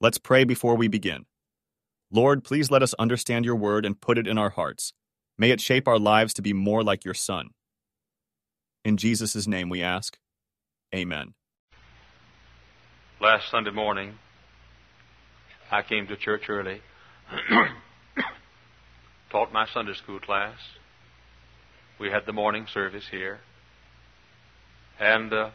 [0.00, 1.26] Let's pray before we begin.
[2.12, 4.92] Lord, please let us understand your word and put it in our hearts.
[5.36, 7.48] May it shape our lives to be more like your Son.
[8.84, 10.16] In Jesus' name we ask.
[10.94, 11.34] Amen.
[13.20, 14.14] Last Sunday morning,
[15.68, 16.80] I came to church early,
[19.30, 20.58] taught my Sunday school class.
[21.98, 23.40] We had the morning service here,
[25.00, 25.50] and uh,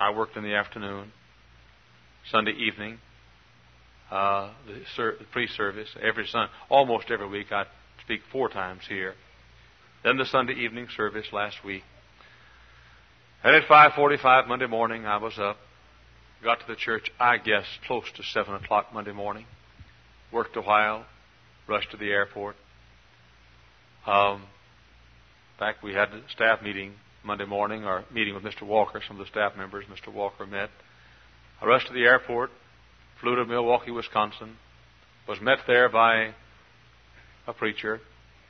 [0.00, 1.12] I worked in the afternoon.
[2.28, 2.98] Sunday evening,
[4.10, 7.52] uh, the, ser- the pre-service every Sun, almost every week.
[7.52, 7.64] I
[8.04, 9.14] speak four times here.
[10.04, 11.82] Then the Sunday evening service last week.
[13.42, 15.56] And at 5:45 Monday morning, I was up,
[16.42, 17.10] got to the church.
[17.18, 19.46] I guess close to seven o'clock Monday morning.
[20.32, 21.06] Worked a while,
[21.68, 22.56] rushed to the airport.
[24.06, 26.92] Um, in fact, we had a staff meeting
[27.24, 28.62] Monday morning, our meeting with Mr.
[28.62, 29.00] Walker.
[29.06, 30.12] Some of the staff members, Mr.
[30.12, 30.70] Walker met.
[31.60, 32.50] I rushed to the airport,
[33.20, 34.56] flew to Milwaukee, Wisconsin,
[35.28, 36.34] was met there by
[37.46, 38.00] a preacher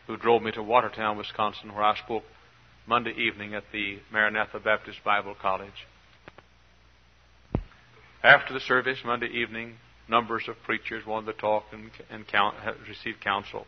[0.07, 2.25] who drove me to Watertown, Wisconsin, where I spoke
[2.87, 5.87] Monday evening at the Maranatha Baptist Bible College.
[8.23, 9.75] After the service Monday evening,
[10.09, 12.57] numbers of preachers wanted to talk and, and count,
[12.89, 13.67] receive counsel.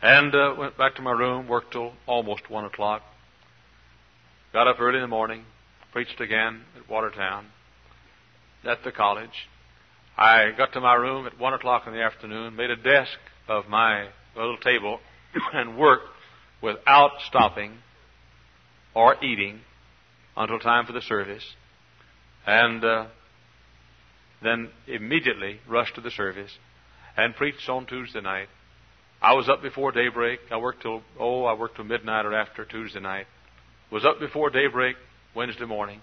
[0.00, 3.02] And uh, went back to my room, worked till almost one o'clock.
[4.52, 5.44] Got up early in the morning,
[5.92, 7.46] preached again at Watertown,
[8.64, 9.48] at the college.
[10.16, 13.18] I got to my room at one o'clock in the afternoon, made a desk
[13.48, 15.00] of my little table,
[15.52, 16.08] and worked
[16.62, 17.78] without stopping
[18.94, 19.60] or eating
[20.36, 21.44] until time for the service,
[22.46, 23.06] and uh,
[24.42, 26.50] then immediately rushed to the service
[27.16, 28.48] and preached on Tuesday night.
[29.20, 30.40] I was up before daybreak.
[30.50, 33.26] I worked till oh, I worked till midnight or after Tuesday night.
[33.90, 34.96] Was up before daybreak
[35.34, 36.00] Wednesday morning.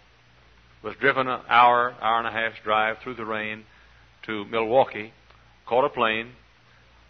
[0.81, 3.65] Was driven an hour, hour and a half's drive through the rain
[4.25, 5.11] to Milwaukee.
[5.67, 6.31] Caught a plane.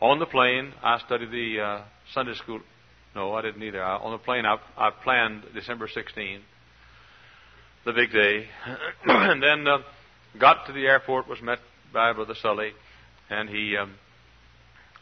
[0.01, 1.81] On the plane, I studied the uh,
[2.13, 2.61] Sunday school.
[3.13, 3.83] No, I didn't either.
[3.83, 6.41] I, on the plane, I, I planned December 16,
[7.85, 8.47] the big day,
[9.05, 9.79] and then uh,
[10.39, 11.27] got to the airport.
[11.27, 11.59] Was met
[11.93, 12.71] by Brother Sully,
[13.29, 13.77] and he.
[13.77, 13.95] Um,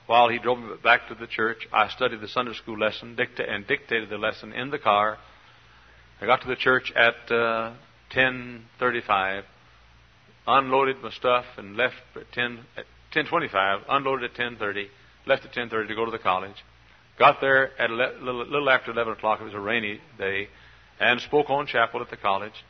[0.07, 3.49] while he drove me back to the church, I studied the Sunday school lesson dicta-
[3.49, 5.17] and dictated the lesson in the car.
[6.21, 7.73] I got to the church at uh,
[8.11, 9.43] 10:35,
[10.47, 13.83] unloaded my stuff, and left at 10 at 10:25.
[13.89, 14.89] Unloaded at 10:30,
[15.25, 16.63] left at 10:30 to go to the college.
[17.17, 19.41] Got there at a little, little after 11 o'clock.
[19.41, 20.49] It was a rainy day,
[20.99, 22.63] and spoke on chapel at the college.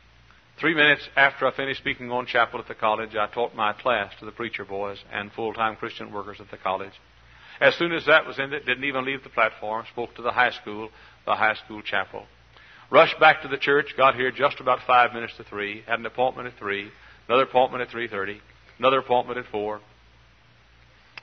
[0.58, 4.12] Three minutes after I finished speaking on chapel at the college, I taught my class
[4.18, 6.94] to the preacher boys and full-time Christian workers at the college.
[7.60, 10.50] As soon as that was ended, didn't even leave the platform, spoke to the high
[10.50, 10.90] school,
[11.26, 12.26] the high school chapel.
[12.90, 16.06] Rushed back to the church, got here just about five minutes to three, had an
[16.06, 16.90] appointment at three,
[17.28, 18.38] another appointment at 3.30,
[18.78, 19.80] another appointment at four,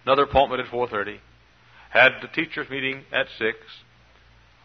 [0.05, 1.17] another appointment at 4.30,
[1.89, 3.57] had the teachers meeting at six,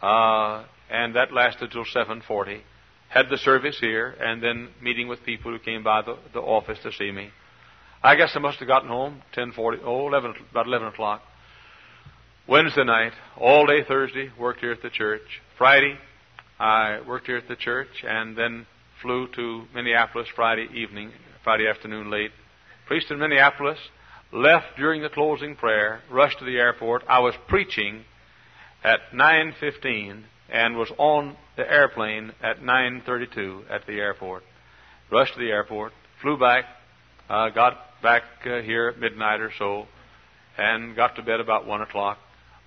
[0.03, 2.61] uh, and that lasted till 7.40,
[3.09, 6.77] had the service here, and then meeting with people who came by the, the office
[6.83, 7.31] to see me.
[8.03, 11.21] I guess I must have gotten home 10:40, oh, 11, about 11 o'clock.
[12.47, 15.21] Wednesday night, all day Thursday, worked here at the church.
[15.57, 15.97] Friday,
[16.61, 18.67] I worked here at the church and then
[19.01, 21.11] flew to Minneapolis Friday evening,
[21.43, 22.29] Friday afternoon late.
[22.85, 23.79] Preached in Minneapolis,
[24.31, 27.01] left during the closing prayer, rushed to the airport.
[27.09, 28.05] I was preaching
[28.83, 34.43] at 9:15 and was on the airplane at 9:32 at the airport.
[35.09, 36.65] Rushed to the airport, flew back,
[37.27, 39.87] uh, got back uh, here at midnight or so,
[40.59, 42.19] and got to bed about one o'clock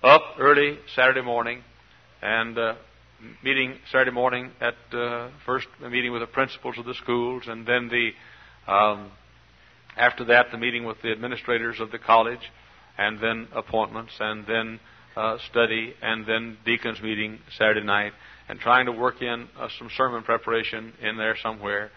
[0.03, 1.63] up early Saturday morning
[2.21, 2.75] and uh,
[3.43, 7.65] meeting Saturday morning at uh, first a meeting with the principals of the schools, and
[7.65, 8.11] then the
[8.71, 9.11] um,
[9.97, 12.51] after that the meeting with the administrators of the college,
[12.97, 14.79] and then appointments, and then
[15.15, 18.13] uh, study, and then deacons meeting Saturday night,
[18.49, 21.91] and trying to work in uh, some sermon preparation in there somewhere.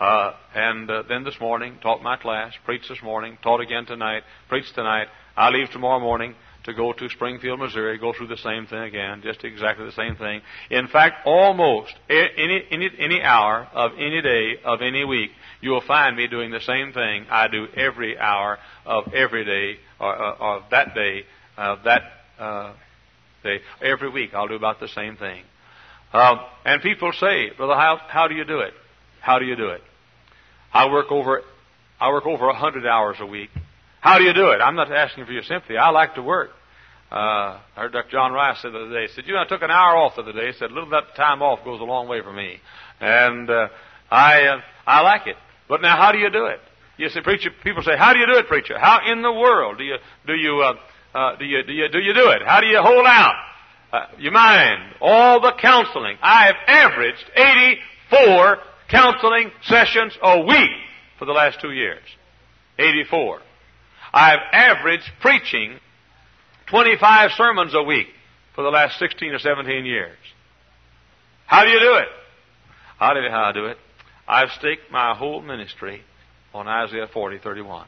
[0.00, 4.22] Uh, and uh, then this morning, taught my class, preached this morning, taught again tonight,
[4.48, 5.06] preached tonight.
[5.36, 9.20] I leave tomorrow morning to go to Springfield, Missouri, go through the same thing again,
[9.22, 10.40] just exactly the same thing.
[10.70, 15.30] In fact, almost any, any, any hour of any day of any week,
[15.60, 19.80] you will find me doing the same thing I do every hour of every day,
[20.00, 21.24] or, or, or that day,
[21.56, 22.02] of uh, that
[22.38, 22.72] uh,
[23.42, 23.60] day.
[23.82, 25.42] Every week I'll do about the same thing.
[26.12, 28.74] Um, and people say, Brother, how, how do you do it?
[29.20, 29.82] How do you do it?
[30.72, 31.42] I work over,
[32.00, 33.50] I work over a hundred hours a week.
[34.02, 34.58] How do you do it?
[34.60, 35.78] I'm not asking for your sympathy.
[35.78, 36.50] I like to work.
[37.10, 38.10] Uh, I heard Dr.
[38.10, 40.16] John Rice say the other day, he said, you know, I took an hour off
[40.16, 40.48] the other day.
[40.48, 42.58] He said, a little that time off goes a long way for me.
[43.00, 43.68] And, uh,
[44.10, 45.36] I, uh, I like it.
[45.68, 46.60] But now how do you do it?
[46.98, 47.50] You say, preacher.
[47.64, 48.78] People say, "How do you do it, preacher?
[48.78, 49.96] How in the world do you
[50.26, 50.74] do you uh,
[51.18, 52.42] uh, do you do you do you do it?
[52.44, 53.34] How do you hold out?
[53.92, 56.16] Uh, you mind all the counseling?
[56.22, 58.58] I have averaged 84
[58.88, 60.70] counseling sessions a week
[61.18, 62.02] for the last two years.
[62.78, 63.40] 84.
[64.12, 65.78] I've averaged preaching
[66.66, 68.08] 25 sermons a week
[68.54, 70.16] for the last 16 or 17 years.
[71.46, 72.08] How do you do it?
[73.00, 73.78] I'll tell you how I do it.
[74.28, 76.02] I've staked my whole ministry
[76.54, 77.86] on Isaiah 40, 31.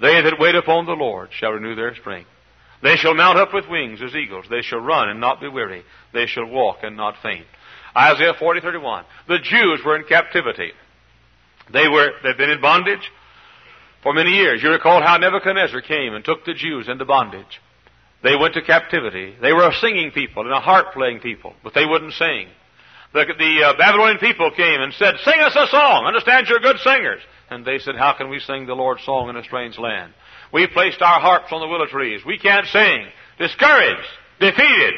[0.00, 2.28] They that wait upon the Lord shall renew their strength.
[2.82, 4.46] They shall mount up with wings as eagles.
[4.50, 5.82] They shall run and not be weary.
[6.12, 7.46] They shall walk and not faint.
[7.96, 9.04] Isaiah 40, 31.
[9.28, 10.72] The Jews were in captivity.
[11.72, 13.10] They were, they've been in bondage
[14.06, 14.62] for many years.
[14.62, 17.60] You recall how Nebuchadnezzar came and took the Jews into bondage.
[18.22, 19.34] They went to captivity.
[19.42, 22.46] They were a singing people and a harp playing people, but they wouldn't sing.
[23.12, 26.04] The, the uh, Babylonian people came and said, Sing us a song.
[26.06, 27.20] Understand you're good singers.
[27.50, 30.12] And they said, How can we sing the Lord's song in a strange land?
[30.52, 32.20] We placed our harps on the willow trees.
[32.24, 33.08] We can't sing.
[33.40, 34.94] Discouraged, defeated,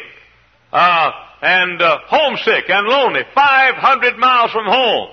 [0.70, 3.22] uh, and uh, homesick and lonely.
[3.34, 5.08] 500 miles from home.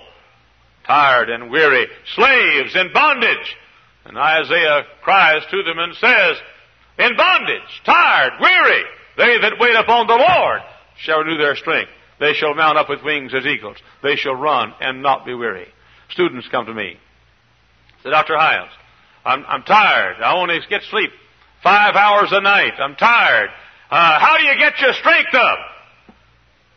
[0.85, 1.87] Tired and weary.
[2.13, 3.55] Slaves in bondage.
[4.05, 6.37] And Isaiah cries to them and says,
[6.99, 8.83] In bondage, tired, weary,
[9.17, 10.61] they that wait upon the Lord
[10.97, 11.91] shall renew their strength.
[12.19, 13.77] They shall mount up with wings as eagles.
[14.01, 15.67] They shall run and not be weary.
[16.11, 16.97] Students come to me.
[18.03, 18.37] Say, Dr.
[18.37, 18.69] Hyles,
[19.25, 20.17] I'm, I'm tired.
[20.21, 21.09] I only get sleep
[21.63, 22.73] five hours a night.
[22.77, 23.49] I'm tired.
[23.89, 25.57] Uh, how do you get your strength up?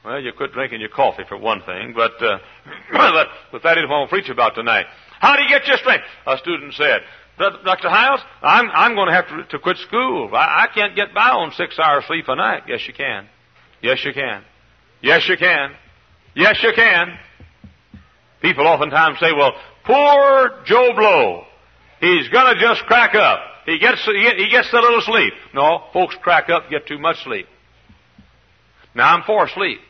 [0.04, 2.38] Well, you quit drinking your coffee for one thing, but, uh,
[2.92, 4.86] but, but that isn't what I'll preach about tonight.
[5.20, 6.04] How do you get your strength?
[6.26, 7.02] A student said,
[7.38, 7.88] Dr.
[7.88, 10.30] Hyles, I'm, I'm going to have to, to quit school.
[10.34, 12.64] I, I can't get by on six hours sleep a night.
[12.66, 13.28] Yes, you can.
[13.82, 14.44] Yes, you can.
[15.02, 15.74] Yes, you can.
[16.34, 17.18] Yes, you can.
[18.42, 19.52] People oftentimes say, well,
[19.84, 21.44] poor Joe Blow.
[22.00, 23.40] He's gonna just crack up.
[23.66, 25.32] He gets, he gets a little sleep.
[25.54, 27.46] No, folks crack up, get too much sleep.
[28.94, 29.80] Now I'm for sleep.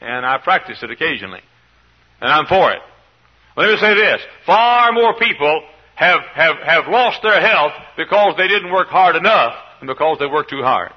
[0.00, 1.40] And I practice it occasionally.
[2.20, 2.80] And I'm for it.
[3.56, 4.20] Let me say this.
[4.46, 5.62] Far more people
[5.94, 10.26] have, have, have lost their health because they didn't work hard enough and because they
[10.26, 10.92] worked too hard.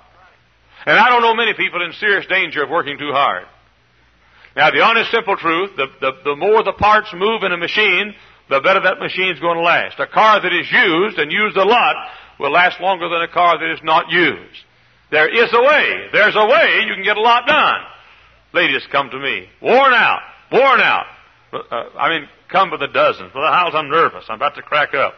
[0.85, 3.45] And I don't know many people in serious danger of working too hard.
[4.55, 8.15] Now, the honest, simple truth, the, the, the more the parts move in a machine,
[8.49, 9.99] the better that machine's going to last.
[9.99, 11.95] A car that is used and used a lot
[12.39, 14.59] will last longer than a car that is not used.
[15.11, 16.07] There is a way.
[16.13, 17.81] There's a way you can get a lot done.
[18.53, 20.21] Ladies come to me, worn out,
[20.51, 21.05] worn out.
[21.51, 23.33] Uh, I mean, come by the dozens.
[23.35, 24.23] Well, the house, I'm nervous.
[24.29, 25.13] I'm about to crack up.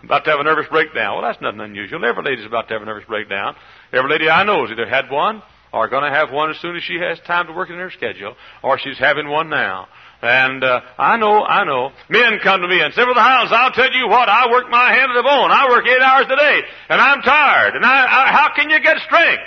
[0.00, 1.18] I'm about to have a nervous breakdown.
[1.18, 2.04] Well, that's nothing unusual.
[2.04, 3.56] Every lady's about to have a nervous breakdown.
[3.92, 5.42] Every lady I know has either had one
[5.72, 7.90] or going to have one as soon as she has time to work in her
[7.90, 9.88] schedule, or she's having one now.
[10.22, 11.90] And uh, I know, I know.
[12.08, 14.28] Men come to me and say, "Well, the house, I'll tell you what.
[14.28, 15.50] I work my hand to the bone.
[15.50, 17.74] I work eight hours a day, and I'm tired.
[17.76, 19.42] And I, I, how can you get strength?"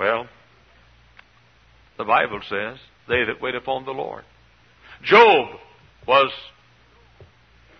[0.00, 0.26] Well,
[1.98, 2.78] the Bible says,
[3.08, 4.24] "They that wait upon the Lord."
[5.04, 5.58] Job
[6.06, 6.32] was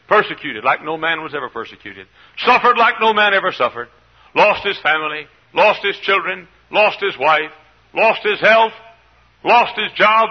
[0.09, 2.07] persecuted like no man was ever persecuted,
[2.39, 3.89] suffered like no man ever suffered,
[4.35, 7.53] lost his family, lost his children, lost his wife,
[7.95, 8.73] lost his health,
[9.45, 10.29] lost his job,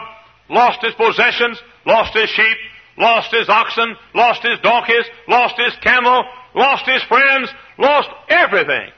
[0.49, 2.57] lost his possessions, lost his sheep,
[2.97, 6.23] lost his oxen, lost his donkeys, lost his camel,
[6.55, 8.89] lost his friends, lost everything.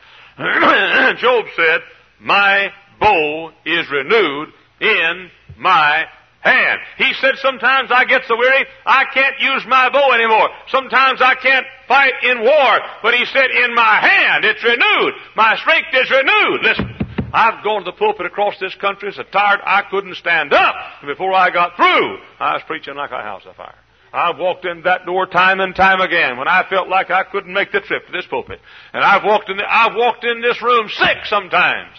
[1.18, 1.82] Job said,
[2.20, 2.70] My
[3.00, 4.50] bow is renewed
[4.82, 6.06] in my
[6.44, 6.80] hand.
[6.98, 10.50] He said, Sometimes I get so weary, I can't use my bow anymore.
[10.68, 12.80] Sometimes I can't fight in war.
[13.02, 15.14] But he said, In my hand, it's renewed.
[15.36, 16.62] My strength is renewed.
[16.64, 17.04] Listen.
[17.34, 20.76] I've gone to the pulpit across this country so tired I couldn't stand up.
[21.02, 23.74] And before I got through, I was preaching like a house afire.
[24.14, 27.52] I've walked in that door time and time again when I felt like I couldn't
[27.52, 28.60] make the trip to this pulpit.
[28.94, 31.98] And I've walked in, the, I've walked in this room sick sometimes.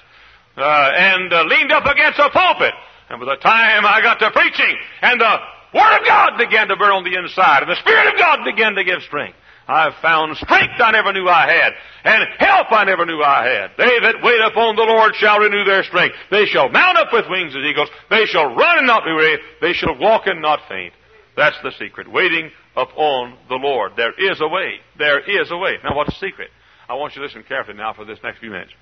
[0.56, 2.72] Uh, and uh, leaned up against a pulpit.
[3.14, 5.36] And by the time I got to preaching, and the
[5.72, 8.74] Word of God began to burn on the inside, and the Spirit of God began
[8.74, 9.38] to give strength.
[9.68, 13.70] I've found strength I never knew I had, and help I never knew I had.
[13.78, 16.16] They that wait upon the Lord shall renew their strength.
[16.32, 17.88] They shall mount up with wings as eagles.
[18.10, 19.38] They shall run and not be weary.
[19.60, 20.92] They shall walk and not faint.
[21.36, 22.10] That's the secret.
[22.10, 23.92] Waiting upon the Lord.
[23.96, 24.82] There is a way.
[24.98, 25.78] There is a way.
[25.84, 26.50] Now, what's the secret?
[26.88, 28.72] I want you to listen carefully now for this next few minutes.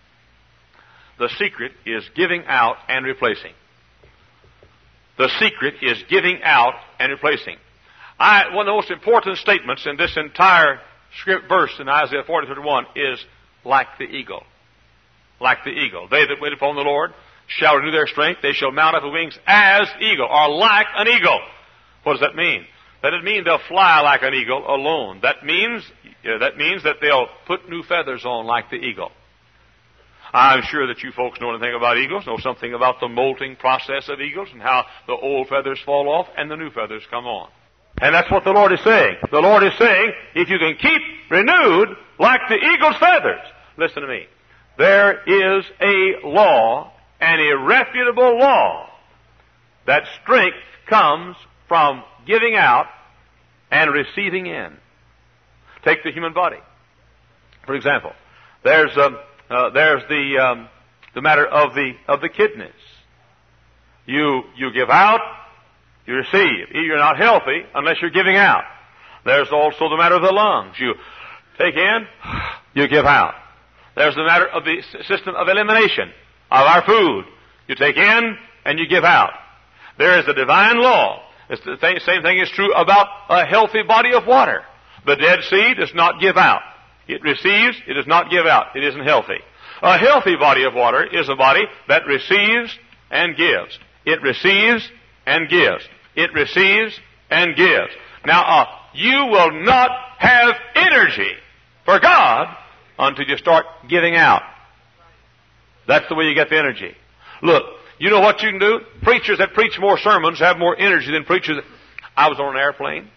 [1.19, 3.53] The secret is giving out and replacing.
[5.19, 7.57] The secret is giving out and replacing.
[8.19, 10.81] I, one of the most important statements in this entire
[11.21, 13.25] script verse in Isaiah 40, 31 is
[13.65, 14.45] like the eagle.
[15.41, 16.09] Like the eagle.
[16.09, 17.13] They that wait upon the Lord
[17.49, 18.41] shall renew their strength.
[18.43, 21.41] They shall mount up with wings as eagle, or like an eagle.
[22.05, 22.65] What does that mean?
[23.03, 25.21] That doesn't mean they'll fly like an eagle alone.
[25.23, 25.85] That means,
[26.25, 29.11] that means that they'll put new feathers on like the eagle.
[30.33, 34.09] I'm sure that you folks know anything about eagles, know something about the molting process
[34.09, 37.51] of eagles and how the old feathers fall off and the new feathers come on.
[38.01, 39.17] And that's what the Lord is saying.
[39.31, 43.47] The Lord is saying, if you can keep renewed like the eagle's feathers,
[43.77, 44.27] listen to me.
[44.79, 48.89] There is a law, an irrefutable law,
[49.87, 50.57] that strength
[50.89, 51.37] comes
[51.69, 52.87] from giving out
[53.71, 54.77] and receiving in.
[55.85, 56.59] Take the human body.
[57.67, 58.13] For example,
[58.65, 59.19] there's um,
[59.53, 60.69] uh, there's the um,
[61.15, 62.71] the matter of the of the kidneys.
[64.07, 65.21] You you give out,
[66.07, 66.69] you receive.
[66.73, 68.65] You're not healthy unless you're giving out.
[69.25, 70.75] There's also the matter of the lungs.
[70.79, 70.95] You
[71.59, 72.07] take in,
[72.75, 73.35] you give out.
[73.95, 76.11] There's the matter of the system of elimination
[76.51, 77.25] of our food.
[77.69, 79.33] You take in and you give out.
[79.99, 81.23] There is a divine law.
[81.51, 84.63] It's the same thing is true about a healthy body of water.
[85.05, 86.63] The Dead Sea does not give out.
[87.13, 88.75] It receives, it does not give out.
[88.77, 89.39] It isn't healthy.
[89.83, 92.77] A healthy body of water is a body that receives
[93.11, 93.79] and gives.
[94.05, 94.89] It receives
[95.27, 95.85] and gives.
[96.15, 96.99] It receives
[97.31, 97.93] and gives.
[98.25, 101.33] Now, uh, you will not have energy
[101.85, 102.57] for God
[102.99, 104.43] until you start giving out.
[105.89, 106.95] That's the way you get the energy.
[107.43, 107.65] Look,
[107.99, 108.81] you know what you can do?
[109.03, 111.65] Preachers that preach more sermons have more energy than preachers that...
[112.17, 113.09] I was on an airplane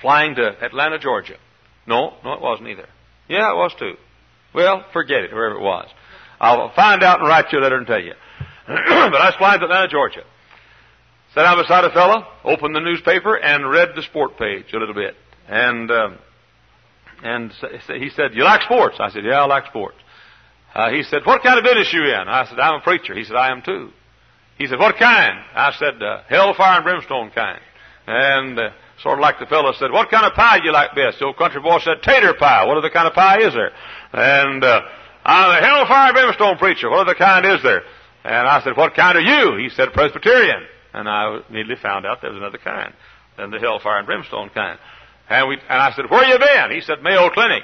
[0.00, 1.36] flying to Atlanta, Georgia.
[1.86, 2.88] No, no, it wasn't either.
[3.28, 3.94] Yeah, it was too.
[4.54, 5.88] Well, forget it, wherever it was.
[6.40, 8.14] I'll find out and write you a letter and tell you.
[8.66, 10.22] but I to Atlanta, Georgia.
[11.34, 14.94] Sat down beside a fellow, opened the newspaper, and read the sport page a little
[14.94, 15.14] bit.
[15.46, 16.18] And um,
[17.22, 17.52] and
[17.86, 19.96] he said, "You like sports?" I said, "Yeah, I like sports."
[20.74, 23.24] Uh, he said, "What kind of business you in?" I said, "I'm a preacher." He
[23.24, 23.90] said, "I am too."
[24.56, 27.60] He said, "What kind?" I said, uh, "Hellfire and brimstone kind."
[28.06, 28.70] And uh,
[29.02, 31.26] sort of like the fellow said, "What kind of pie do you like best?" The
[31.26, 33.72] old country boy said, "Tater pie." What other kind of pie is there?
[34.12, 34.80] And uh,
[35.24, 36.90] I'm a hellfire brimstone preacher.
[36.90, 37.82] What other kind is there?
[38.24, 40.62] And I said, "What kind are you?" He said, "Presbyterian."
[40.94, 42.92] And I immediately found out there was another kind
[43.36, 44.78] than the hellfire and brimstone kind.
[45.28, 46.70] And we, and I said, where you been?
[46.74, 47.62] He said, Mayo Clinic.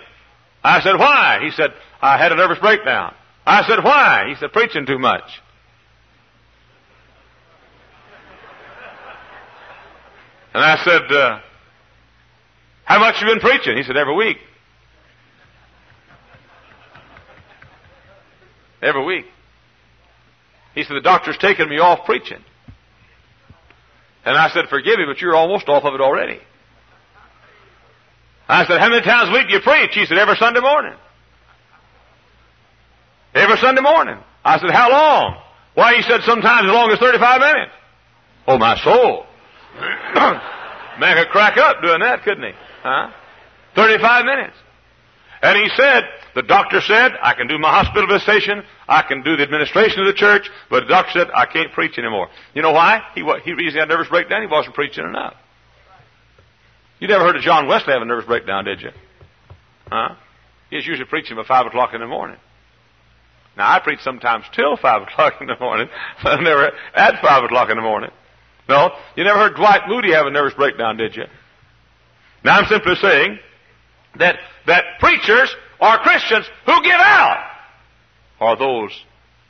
[0.63, 1.41] I said, why?
[1.43, 3.15] He said, I had a nervous breakdown.
[3.47, 4.27] I said, why?
[4.29, 5.25] He said, preaching too much.
[10.55, 11.41] And I said, uh,
[12.85, 13.77] how much you been preaching?
[13.77, 14.37] He said, every week.
[18.81, 19.25] Every week.
[20.75, 22.43] He said, the doctor's taking me off preaching.
[24.25, 26.41] And I said, forgive me, but you're almost off of it already.
[28.49, 29.91] I said, how many times a week do you preach?
[29.93, 30.95] He said, every Sunday morning.
[33.35, 34.19] Every Sunday morning.
[34.45, 35.43] I said, how long?
[35.75, 37.73] Why, he said, sometimes as long as 35 minutes.
[38.47, 39.27] Oh, my soul.
[41.01, 42.53] Man could crack up doing that, couldn't he?
[42.83, 43.11] Huh?
[43.75, 44.57] 35 minutes.
[45.43, 46.05] And he said,
[46.35, 50.07] the doctor said, I can do my hospital visitation, I can do the administration of
[50.07, 52.29] the church, but the doctor said, I can't preach anymore.
[52.55, 53.03] You know why?
[53.15, 55.35] He, he reason had a nervous breakdown, he wasn't preaching enough.
[56.99, 58.91] You never heard of John Wesley have a nervous breakdown, did you?
[59.91, 60.15] Huh?
[60.71, 62.39] He He's usually preaching at 5 o'clock in the morning.
[63.57, 65.89] Now, I preach sometimes till 5 o'clock in the morning,
[66.23, 68.11] but never at 5 o'clock in the morning.
[68.69, 71.25] No, you never heard Dwight Moody have a nervous breakdown, did you?
[72.45, 73.39] Now, I'm simply saying
[74.19, 77.51] that, that preachers or Christians who give out
[78.41, 78.91] are those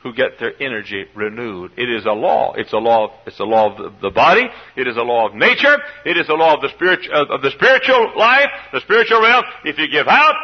[0.05, 1.71] who get their energy renewed.
[1.77, 2.53] It is a law.
[2.55, 3.19] It's a law.
[3.25, 4.47] It's a law of the body.
[4.75, 5.77] It is a law of nature.
[6.05, 9.43] It is a law of the spiritual of the spiritual life, the spiritual realm.
[9.63, 10.35] If you give out,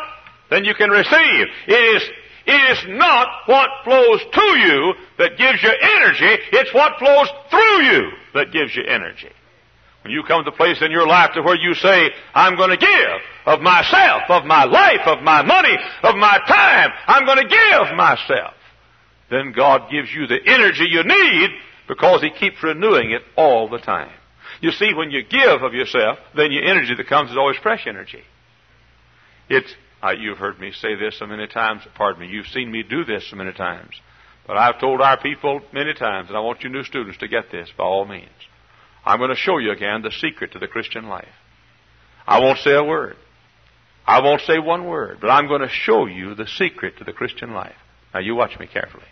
[0.50, 1.48] then you can receive.
[1.68, 2.10] It is
[2.46, 6.44] it is not what flows to you that gives you energy.
[6.52, 9.30] It's what flows through you that gives you energy.
[10.04, 12.72] When you come to the place in your life to where you say, I'm going
[12.72, 17.38] to give of myself, of my life, of my money, of my time, I'm going
[17.38, 18.56] to give myself
[19.32, 21.50] then God gives you the energy you need
[21.88, 24.12] because He keeps renewing it all the time.
[24.60, 27.88] You see, when you give of yourself, then your energy that comes is always fresh
[27.88, 28.22] energy.
[29.50, 32.84] It's, uh, you've heard me say this so many times, pardon me, you've seen me
[32.84, 33.94] do this so many times.
[34.48, 37.52] But I've told our people many times, and I want you new students to get
[37.52, 38.30] this by all means.
[39.06, 41.28] I'm going to show you again the secret to the Christian life.
[42.26, 43.16] I won't say a word.
[44.06, 47.14] I won't say one word, but I'm going to show you the secret to the
[47.14, 47.76] Christian life.
[48.14, 49.06] Now you watch me carefully.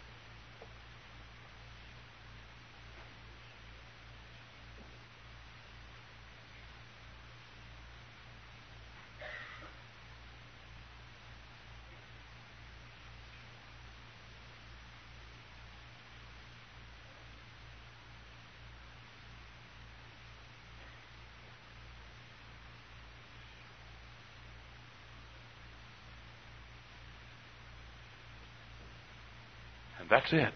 [30.31, 30.53] That's it.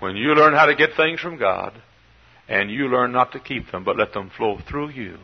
[0.00, 1.80] When you learn how to get things from God,
[2.48, 5.16] and you learn not to keep them, but let them flow through you.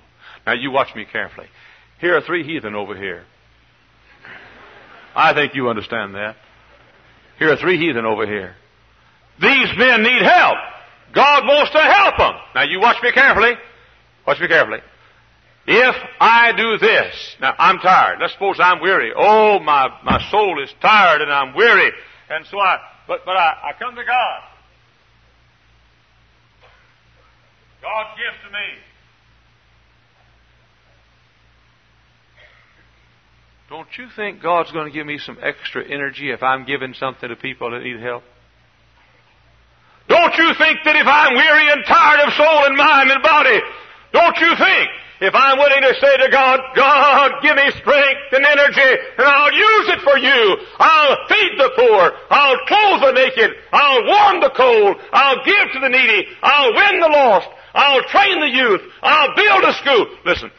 [0.47, 1.47] Now you watch me carefully.
[2.01, 3.25] Here are three heathen over here.
[5.15, 6.37] I think you understand that.
[7.39, 8.55] Here are three heathen over here.
[9.41, 10.59] These men need help.
[11.15, 12.35] God wants to help them.
[12.55, 13.53] Now you watch me carefully.
[14.27, 14.79] Watch me carefully.
[15.67, 18.19] If I do this, now I'm tired.
[18.21, 19.13] Let's suppose I'm weary.
[19.15, 21.93] Oh, my, my soul is tired and I'm weary.
[22.31, 22.79] And so I,
[23.09, 24.41] but, but I, I come to God.
[27.81, 28.69] God gives to me.
[33.71, 37.29] Don't you think God's going to give me some extra energy if I'm giving something
[37.29, 38.23] to people that need help?
[40.09, 43.61] Don't you think that if I'm weary and tired of soul and mind and body,
[44.13, 44.89] don't you think
[45.21, 49.53] if I'm willing to say to God, God, give me strength and energy, and I'll
[49.53, 50.57] use it for you.
[50.79, 52.13] I'll feed the poor.
[52.31, 53.51] I'll clothe the naked.
[53.73, 54.97] I'll warm the cold.
[55.13, 56.29] I'll give to the needy.
[56.43, 57.49] I'll win the lost.
[57.75, 58.81] I'll train the youth.
[59.03, 60.07] I'll build a school.
[60.25, 60.51] Listen,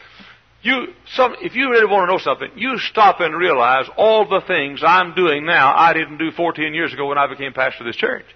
[0.62, 4.42] you, some, if you really want to know something, you stop and realize all the
[4.46, 7.86] things I'm doing now I didn't do 14 years ago when I became pastor of
[7.86, 8.26] this church.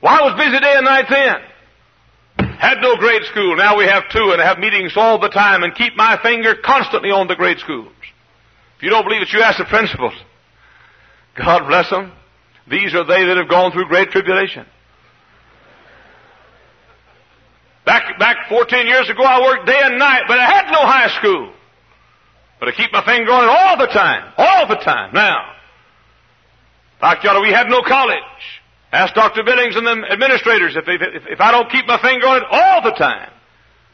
[0.00, 1.51] Well, I was busy day and night then.
[2.62, 3.56] Had no grade school.
[3.56, 6.54] Now we have two and I have meetings all the time and keep my finger
[6.54, 7.90] constantly on the grade schools.
[8.76, 10.14] If you don't believe it, you ask the principals.
[11.34, 12.12] God bless them.
[12.70, 14.64] These are they that have gone through great tribulation.
[17.84, 21.18] Back, back 14 years ago, I worked day and night, but I had no high
[21.18, 21.52] school.
[22.60, 24.32] But I keep my finger on it all the time.
[24.38, 25.12] All the time.
[25.12, 25.52] Now,
[27.00, 27.40] Dr.
[27.40, 28.61] we had no college.
[28.92, 29.42] Ask Dr.
[29.42, 32.82] Billings and the administrators if, if, if I don't keep my finger on it all
[32.82, 33.30] the time.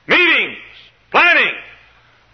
[0.08, 0.58] Meetings,
[1.12, 1.54] planning.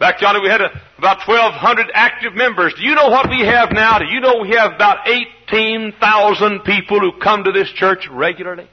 [0.00, 2.72] Back yonder we had a, about 1,200 active members.
[2.74, 3.98] Do you know what we have now?
[3.98, 8.66] Do you know we have about 18,000 people who come to this church regularly?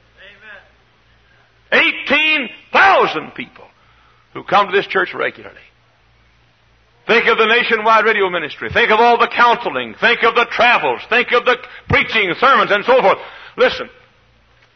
[1.72, 1.94] Amen.
[2.08, 3.66] 18,000 people
[4.32, 5.60] who come to this church regularly.
[7.06, 8.70] Think of the nationwide radio ministry.
[8.72, 9.94] Think of all the counseling.
[10.00, 11.02] Think of the travels.
[11.10, 11.56] Think of the
[11.88, 13.18] preaching, sermons, and so forth.
[13.56, 13.88] Listen,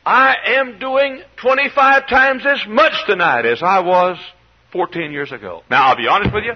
[0.05, 4.19] I am doing 25 times as much tonight as I was
[4.73, 5.63] 14 years ago.
[5.71, 6.53] Now, I'll be honest with you.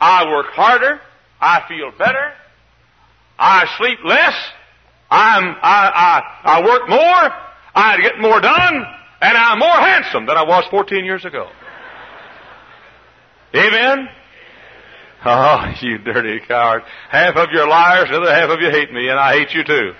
[0.00, 1.00] I work harder.
[1.40, 2.32] I feel better.
[3.38, 4.34] I sleep less.
[5.10, 7.34] I'm, I, I, I work more.
[7.74, 8.84] I get more done.
[9.22, 11.48] And I'm more handsome than I was 14 years ago.
[13.54, 14.08] Amen?
[15.24, 16.82] Oh, you dirty coward.
[17.10, 19.52] Half of you are liars, the other half of you hate me, and I hate
[19.52, 19.92] you too.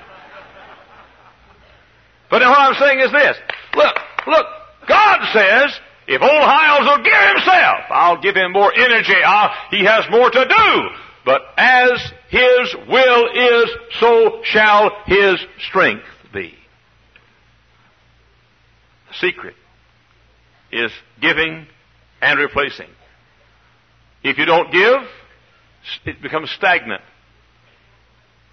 [2.31, 3.37] But what I'm saying is this.
[3.75, 4.47] Look, look,
[4.89, 9.17] God says, if old Hyles will give himself, I'll give him more energy.
[9.25, 10.89] I'll, he has more to do.
[11.25, 15.39] But as his will is, so shall his
[15.69, 16.55] strength be
[19.09, 19.55] The secret
[20.73, 21.67] is giving
[22.23, 22.89] and replacing.
[24.23, 25.03] If you don't give,
[26.07, 27.03] it becomes stagnant.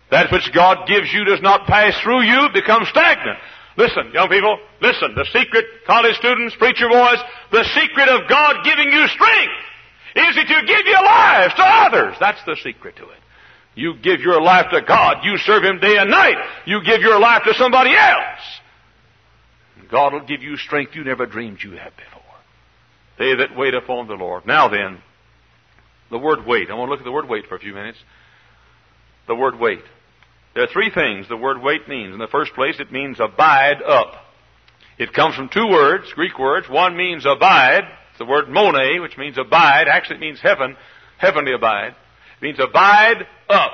[0.09, 3.37] That which God gives you does not pass through you, it becomes stagnant.
[3.77, 5.13] Listen, young people, listen.
[5.13, 7.19] The secret, college students, preacher boys,
[7.51, 9.59] the secret of God giving you strength
[10.15, 12.17] is that you give your lives to others.
[12.19, 13.19] That's the secret to it.
[13.75, 15.17] You give your life to God.
[15.23, 16.37] You serve Him day and night.
[16.65, 18.41] You give your life to somebody else.
[19.77, 22.23] And God will give you strength you never dreamed you had before.
[23.19, 24.47] They that wait upon the Lord.
[24.47, 24.97] Now then,
[26.09, 26.71] the word wait.
[26.71, 27.99] I want to look at the word wait for a few minutes.
[29.27, 29.83] The word wait.
[30.57, 32.15] There are three things the word wait means.
[32.15, 34.15] In the first place, it means abide up.
[34.97, 36.67] It comes from two words, Greek words.
[36.67, 37.83] One means abide.
[38.17, 39.87] The word mone, which means abide.
[39.87, 40.75] Actually, it means heaven,
[41.19, 41.89] heavenly abide.
[41.89, 43.71] It means abide up.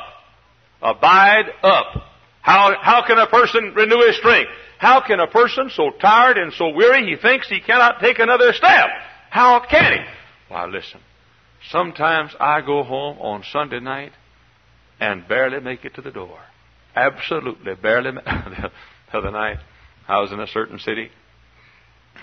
[0.82, 2.04] Abide up.
[2.42, 4.52] How, how can a person renew his strength?
[4.78, 8.52] How can a person so tired and so weary he thinks he cannot take another
[8.52, 8.90] step?
[9.30, 10.06] How can he?
[10.50, 11.00] Why, listen.
[11.70, 14.12] Sometimes I go home on Sunday night
[15.00, 16.42] and barely make it to the door.
[16.96, 18.12] Absolutely barely.
[18.26, 18.72] the
[19.14, 19.58] other night,
[20.08, 21.10] I was in a certain city,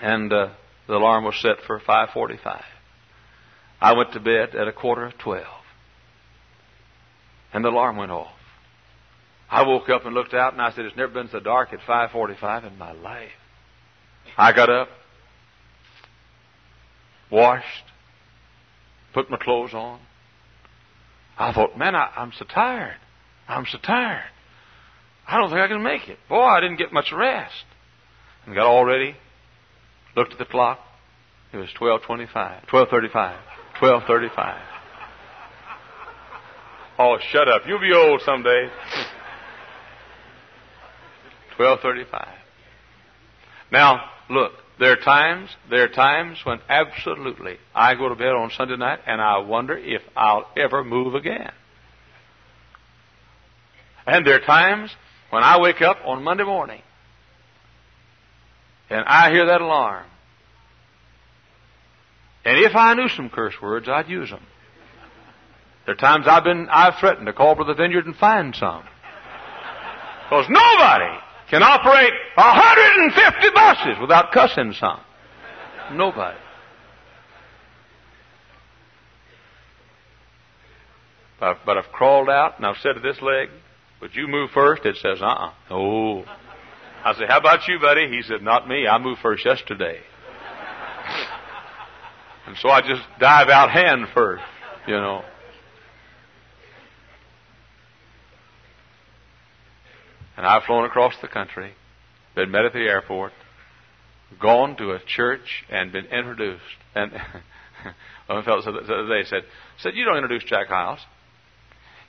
[0.01, 0.49] and uh,
[0.87, 2.63] the alarm was set for 5:45.
[3.81, 5.65] I went to bed at a quarter of twelve,
[7.53, 8.31] and the alarm went off.
[9.51, 11.79] I woke up and looked out and I said, it's never been so dark at
[11.79, 13.31] 545 in my life.
[14.37, 14.87] I got up,
[17.29, 17.65] washed,
[19.13, 19.99] put my clothes on.
[21.37, 22.95] I thought, man, I, I'm so tired.
[23.45, 24.30] I'm so tired.
[25.27, 26.17] I don't think I can make it.
[26.27, 27.65] Boy, I didn't get much rest.
[28.45, 29.15] And got all ready,
[30.15, 30.79] looked at the clock.
[31.53, 33.35] It was 1225, 1235,
[33.79, 34.61] 1235.
[36.97, 37.63] Oh, shut up.
[37.67, 38.69] You'll be old someday.
[41.57, 42.27] 1235.
[43.71, 48.51] Now, look, there are times, there are times when absolutely I go to bed on
[48.57, 51.51] Sunday night and I wonder if I'll ever move again.
[54.07, 54.89] And there are times
[55.31, 56.81] when I wake up on Monday morning
[58.89, 60.05] and I hear that alarm.
[62.43, 64.45] And if I knew some curse words, I'd use them.
[65.85, 68.83] There are times I've been, I've threatened to call for the Vineyard and find some.
[70.23, 71.17] Because nobody
[71.49, 74.99] can operate 150 buses without cussing some.
[75.93, 76.37] Nobody.
[81.39, 83.49] But, but I've crawled out and I've said to this leg,
[84.01, 84.85] would you move first?
[84.85, 85.53] It says, uh-uh.
[85.69, 86.23] Oh.
[87.03, 88.07] I said, how about you, buddy?
[88.09, 88.87] He said, not me.
[88.87, 89.99] I moved first yesterday.
[92.47, 94.43] and so I just dive out hand first,
[94.87, 95.23] you know.
[100.37, 101.73] And I've flown across the country,
[102.35, 103.33] been met at the airport,
[104.39, 106.63] gone to a church and been introduced.
[106.95, 107.11] And
[108.27, 109.43] one fellow said, they said,
[109.79, 110.99] said, you don't introduce Jack Hyles.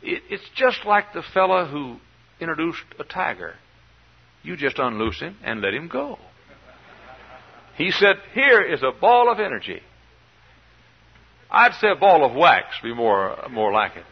[0.03, 1.99] It, it's just like the fellow who
[2.41, 3.55] introduced a tiger.
[4.43, 6.19] You just unloose him and let him go.
[7.77, 9.81] He said, here is a ball of energy.
[11.51, 14.05] I'd say a ball of wax be more, more like it.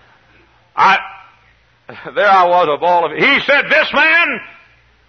[0.77, 0.99] I,
[2.15, 3.13] there I was, a ball of.
[3.13, 4.41] He said, "This man,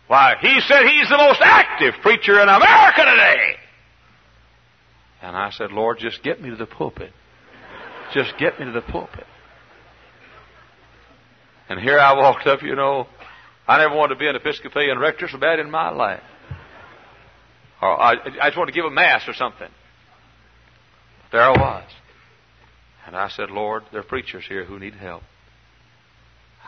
[0.08, 3.56] why, he said he's the most active preacher in America today."
[5.22, 7.12] And I said, "Lord, just get me to the pulpit.
[8.14, 9.26] Just get me to the pulpit."
[11.72, 13.08] And here I walked up, you know.
[13.66, 16.20] I never wanted to be an Episcopalian rector so bad in my life.
[17.82, 19.70] Or I, I just wanted to give a mass or something.
[21.32, 21.90] There I was.
[23.08, 25.24] And I said, Lord, there are preachers here who need help.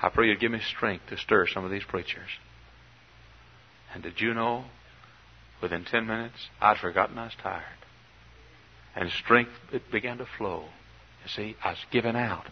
[0.02, 2.30] I pray you give me strength to stir some of these preachers.
[3.94, 4.64] And did you know,
[5.62, 7.64] within 10 minutes, I'd forgotten I was tired.
[8.96, 10.64] And strength it began to flow.
[11.26, 12.46] You see, I was giving out.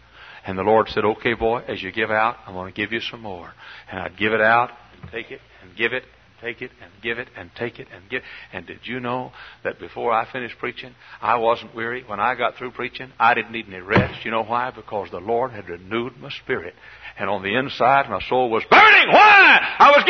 [0.45, 2.99] And the Lord said, okay, boy, as you give out, I'm going to give you
[2.99, 3.53] some more.
[3.91, 6.03] And I'd give it out and take it and give it
[6.41, 8.23] take it and give it and take it and give.
[8.51, 9.31] And did you know
[9.63, 12.03] that before I finished preaching, I wasn't weary.
[12.05, 14.25] When I got through preaching, I didn't need any rest.
[14.25, 14.71] You know why?
[14.71, 16.73] Because the Lord had renewed my spirit.
[17.17, 19.13] And on the inside, my soul was burning.
[19.13, 19.59] Why?
[19.79, 20.00] I was.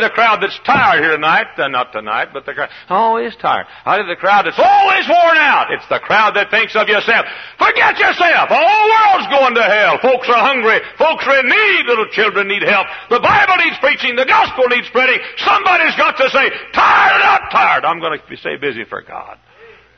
[0.00, 3.66] The crowd that's tired here tonight, uh, not tonight, but the crowd, always tired.
[3.84, 5.72] I'll the crowd that's always worn out.
[5.72, 7.26] It's the crowd that thinks of yourself.
[7.58, 8.48] Forget yourself.
[8.48, 9.98] The whole world's going to hell.
[10.00, 10.80] Folks are hungry.
[10.98, 11.82] Folks are in need.
[11.86, 12.86] Little children need help.
[13.10, 14.16] The Bible needs preaching.
[14.16, 15.18] The gospel needs spreading.
[15.38, 17.84] Somebody's got to say, tired not tired.
[17.84, 19.38] I'm going to stay busy for God.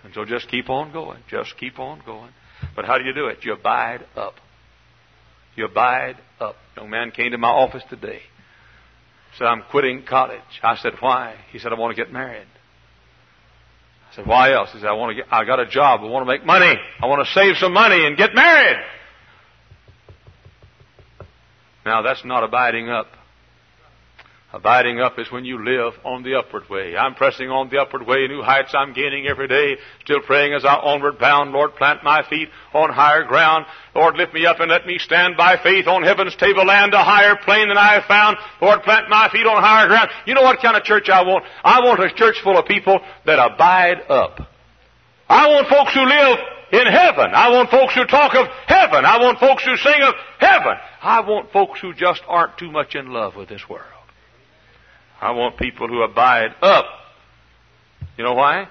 [0.05, 1.23] And so just keep on going.
[1.29, 2.33] Just keep on going.
[2.75, 3.45] But how do you do it?
[3.45, 4.35] You abide up.
[5.55, 6.57] You abide up.
[6.77, 8.23] Young man came to my office today.
[9.39, 10.41] Said, I'm quitting college.
[10.65, 11.37] I said, why?
[11.53, 12.47] He said, I want to get married.
[14.11, 14.71] I said, why else?
[14.73, 16.01] He said, I want to get, I got a job.
[16.03, 16.75] I want to make money.
[17.01, 18.79] I want to save some money and get married.
[21.87, 23.07] Now that's not abiding up.
[24.51, 26.97] Abiding up is when you live on the upward way.
[26.97, 29.77] I'm pressing on the upward way, new heights I'm gaining every day.
[30.05, 31.53] Still praying as I onward bound.
[31.53, 33.67] Lord, plant my feet on higher ground.
[33.95, 37.37] Lord, lift me up and let me stand by faith on heaven's tableland, a higher
[37.37, 38.39] plane than I have found.
[38.63, 40.09] Lord, plant my feet on higher ground.
[40.25, 41.45] You know what kind of church I want?
[41.63, 44.41] I want a church full of people that abide up.
[45.29, 46.39] I want folks who live
[46.73, 47.33] in heaven.
[47.35, 49.05] I want folks who talk of heaven.
[49.05, 50.73] I want folks who sing of heaven.
[51.03, 53.98] I want folks who just aren't too much in love with this world.
[55.21, 56.87] I want people who abide up.
[58.17, 58.69] You know why?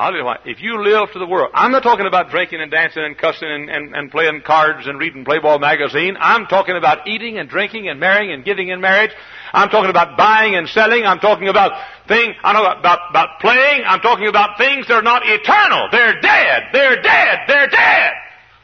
[0.00, 0.38] I'll tell you why.
[0.46, 3.50] If you live to the world, I'm not talking about drinking and dancing and cussing
[3.50, 6.16] and, and, and playing cards and reading Playboy magazine.
[6.18, 9.10] I'm talking about eating and drinking and marrying and giving in marriage.
[9.52, 11.04] I'm talking about buying and selling.
[11.04, 11.72] I'm talking about
[12.08, 13.82] things, I'm talking about, about playing.
[13.84, 15.88] I'm talking about things that are not eternal.
[15.92, 16.62] They're dead.
[16.72, 17.38] They're dead.
[17.46, 18.12] They're dead.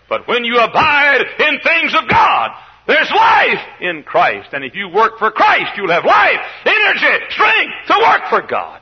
[0.08, 2.50] But when you abide in things of God,
[2.86, 4.50] there's life in Christ.
[4.52, 8.80] And if you work for Christ, you'll have life, energy, strength to work for God.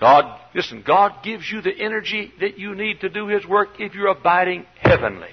[0.00, 3.94] God, listen, God gives you the energy that you need to do His work if
[3.94, 5.30] you're abiding heavenly.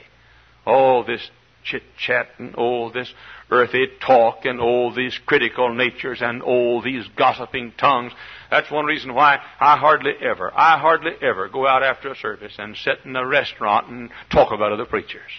[0.66, 1.28] All this
[1.64, 3.12] chit chat and all this
[3.50, 8.14] earthy talk and all these critical natures and all these gossiping tongues.
[8.50, 12.54] That's one reason why I hardly ever, I hardly ever go out after a service
[12.58, 15.32] and sit in a restaurant and talk about other preachers.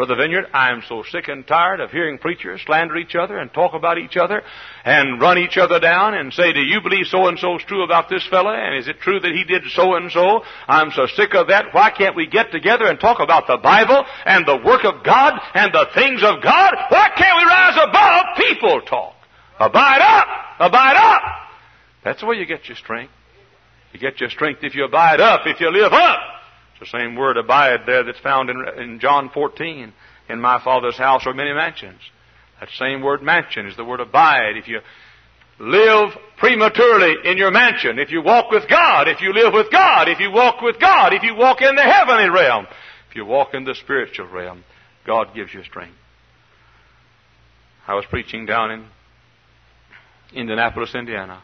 [0.00, 3.52] Brother Vineyard, I am so sick and tired of hearing preachers slander each other and
[3.52, 4.40] talk about each other
[4.82, 7.84] and run each other down and say, do you believe so and so is true
[7.84, 8.48] about this fellow?
[8.48, 10.40] And is it true that he did so and so?
[10.66, 11.74] I'm so sick of that.
[11.74, 15.38] Why can't we get together and talk about the Bible and the work of God
[15.52, 16.74] and the things of God?
[16.88, 19.16] Why can't we rise above people talk?
[19.58, 20.28] Abide up!
[20.60, 21.22] Abide up!
[22.04, 23.12] That's the way you get your strength.
[23.92, 26.39] You get your strength if you abide up, if you live up.
[26.80, 29.92] The same word abide there that's found in, in John 14.
[30.28, 32.00] In my Father's house are many mansions.
[32.58, 34.56] That same word mansion is the word abide.
[34.56, 34.80] If you
[35.58, 40.08] live prematurely in your mansion, if you walk with God, if you live with God,
[40.08, 42.66] if you walk with God, if you walk in the heavenly realm,
[43.10, 44.64] if you walk in the spiritual realm,
[45.06, 45.96] God gives you strength.
[47.86, 48.86] I was preaching down in
[50.32, 51.42] Indianapolis, Indiana.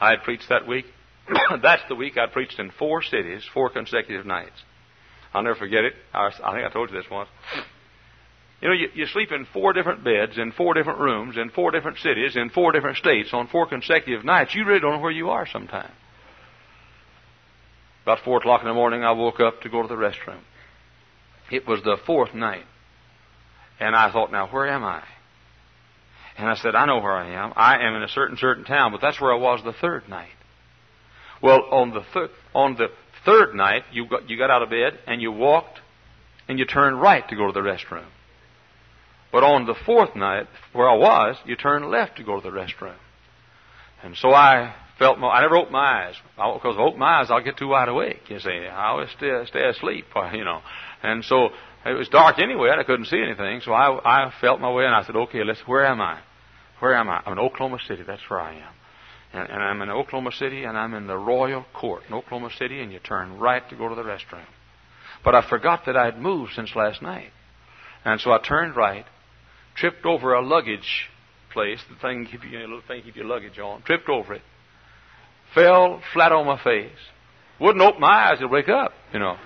[0.00, 0.86] I had preached that week.
[1.62, 4.62] That's the week I preached in four cities, four consecutive nights.
[5.32, 5.94] I'll never forget it.
[6.12, 7.28] I, think I told you this once.
[8.60, 11.70] You know, you, you sleep in four different beds, in four different rooms, in four
[11.70, 14.54] different cities, in four different states on four consecutive nights.
[14.54, 15.92] You really don't know where you are sometimes.
[18.02, 20.40] About four o'clock in the morning, I woke up to go to the restroom.
[21.50, 22.64] It was the fourth night.
[23.78, 25.02] And I thought, now, where am I?
[26.36, 27.52] And I said, I know where I am.
[27.56, 30.30] I am in a certain, certain town, but that's where I was the third night.
[31.42, 32.88] Well, on the, thir- on the
[33.24, 35.80] third night, you got, you got out of bed and you walked
[36.48, 38.06] and you turned right to go to the restroom.
[39.32, 42.54] But on the fourth night, where I was, you turn left to go to the
[42.54, 42.96] restroom.
[44.02, 46.14] And so I felt, my, I never opened my eyes.
[46.36, 48.50] Because if I open my eyes, I'll get too wide awake, you see.
[48.50, 50.60] I always stay, stay asleep, you know.
[51.02, 51.50] And so
[51.86, 53.60] it was dark anyway, and I couldn't see anything.
[53.64, 56.20] So I, I felt my way, and I said, okay, let's, where am I?
[56.80, 57.22] Where am I?
[57.24, 58.02] I'm in Oklahoma City.
[58.06, 58.72] That's where I am.
[59.32, 62.80] And, and I'm in Oklahoma City, and I'm in the Royal Court in Oklahoma City,
[62.80, 64.46] and you turn right to go to the restroom.
[65.24, 67.30] But I forgot that I'd moved since last night.
[68.04, 69.04] And so I turned right,
[69.76, 71.08] tripped over a luggage
[71.52, 74.42] place, the thing keep you, little thing keep your luggage on, tripped over it,
[75.54, 76.90] fell flat on my face.
[77.60, 79.36] Wouldn't open my eyes to wake up, you know.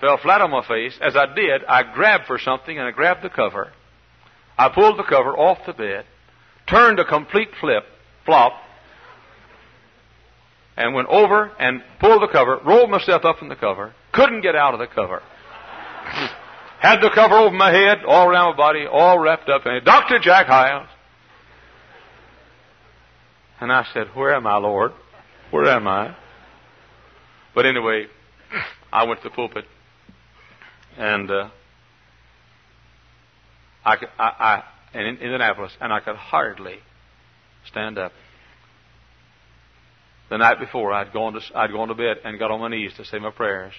[0.00, 0.98] Fell flat on my face.
[1.00, 3.72] As I did, I grabbed for something and I grabbed the cover.
[4.56, 6.04] I pulled the cover off the bed,
[6.68, 7.84] turned a complete flip,
[8.26, 8.52] flop,
[10.78, 14.54] and went over and pulled the cover, rolled myself up in the cover, couldn't get
[14.54, 15.20] out of the cover.
[16.80, 19.84] Had the cover over my head, all around my body, all wrapped up in it.
[19.84, 20.20] Dr.
[20.20, 20.88] Jack Hyles.
[23.60, 24.92] And I said, Where am I, Lord?
[25.50, 26.16] Where am I?
[27.54, 28.06] But anyway,
[28.92, 29.64] I went to the pulpit
[30.96, 31.48] and uh,
[33.84, 34.62] I, I,
[34.94, 36.78] I in Indianapolis, and I could hardly
[37.70, 38.12] stand up.
[40.30, 42.92] The night before, I'd gone to I'd gone to bed and got on my knees
[42.96, 43.72] to say my prayers,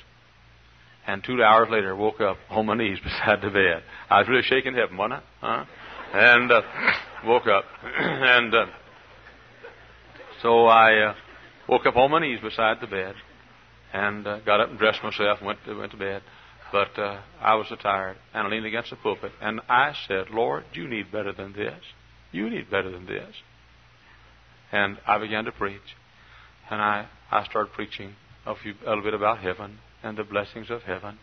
[1.06, 3.84] and two hours later, woke up on my knees beside the bed.
[4.10, 5.66] I was really shaking heaven, wasn't I?
[5.66, 5.66] Huh?
[6.12, 6.62] And uh,
[7.26, 8.66] woke up, and uh,
[10.42, 11.16] so I uh,
[11.68, 13.16] woke up on my knees beside the bed,
[13.94, 16.24] and uh, got up and dressed myself and went to, went to bed.
[16.72, 20.30] But uh, I was so tired, and I leaned against the pulpit, and I said,
[20.32, 21.82] Lord, you need better than this.
[22.32, 23.36] You need better than this.
[24.72, 25.82] And I began to preach,
[26.70, 30.70] and I, I started preaching a, few, a little bit about heaven and the blessings
[30.70, 31.18] of heaven.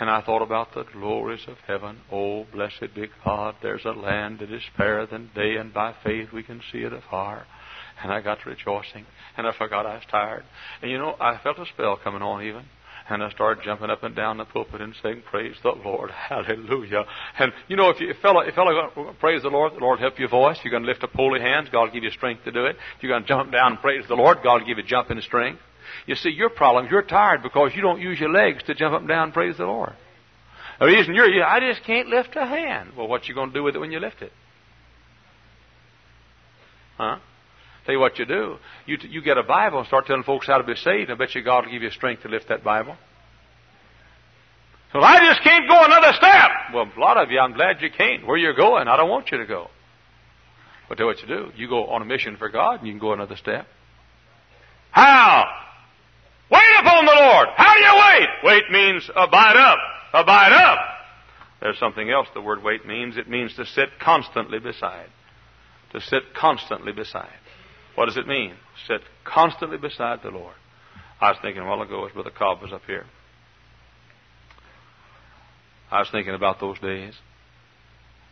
[0.00, 1.98] And I thought about the glories of heaven.
[2.12, 6.28] Oh, blessed be God, there's a land that is fairer than day, and by faith
[6.32, 7.46] we can see it afar.
[8.02, 9.06] And I got to rejoicing,
[9.36, 10.44] and I forgot I was tired.
[10.82, 12.64] And you know, I felt a spell coming on even.
[13.10, 17.04] And I started jumping up and down the pulpit and saying, Praise the Lord, hallelujah.
[17.38, 20.18] And you know, if you if fellow, if fellow praise the Lord, the Lord help
[20.18, 20.58] your voice.
[20.62, 22.76] You're going to lift up holy hands, God will give you strength to do it.
[22.96, 25.10] If you're going to jump down and praise the Lord, God will give you jump
[25.10, 25.60] in strength.
[26.06, 29.00] You see, your problem, you're tired because you don't use your legs to jump up
[29.00, 29.94] and down and praise the Lord.
[30.78, 32.90] The reason you're, you, I just can't lift a hand.
[32.96, 34.32] Well, what you going to do with it when you lift it?
[36.96, 37.18] Huh?
[37.88, 38.56] Tell you what you do.
[38.84, 41.08] You, you get a Bible and start telling folks how to be saved.
[41.08, 42.94] And I bet you God will give you strength to lift that Bible.
[44.92, 46.50] Well, I just can't go another step.
[46.74, 48.26] Well, a lot of you, I'm glad you can't.
[48.26, 49.68] Where you're going, I don't want you to go.
[50.90, 51.50] But you what you do.
[51.56, 53.66] You go on a mission for God and you can go another step.
[54.90, 55.46] How?
[56.50, 57.48] Wait upon the Lord.
[57.56, 58.28] How do you wait?
[58.44, 59.78] Wait means abide up.
[60.12, 60.78] Abide up.
[61.62, 63.16] There's something else the word wait means.
[63.16, 65.08] It means to sit constantly beside.
[65.94, 67.32] To sit constantly beside.
[67.98, 68.54] What does it mean?
[68.86, 70.54] Sit constantly beside the Lord.
[71.20, 73.04] I was thinking a while ago as Brother Cobb was up here.
[75.90, 77.14] I was thinking about those days.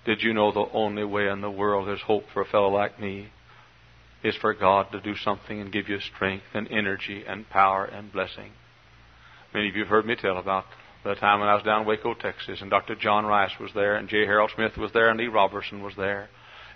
[0.04, 3.00] Did you know the only way in the world there's hope for a fellow like
[3.00, 3.30] me
[4.22, 8.12] is for God to do something and give you strength and energy and power and
[8.12, 8.52] blessing?
[9.52, 10.66] Many of you have heard me tell about
[11.02, 12.94] the time when I was down in Waco, Texas, and Dr.
[12.94, 14.26] John Rice was there, and J.
[14.26, 16.28] Harold Smith was there, and Lee Roberson was there.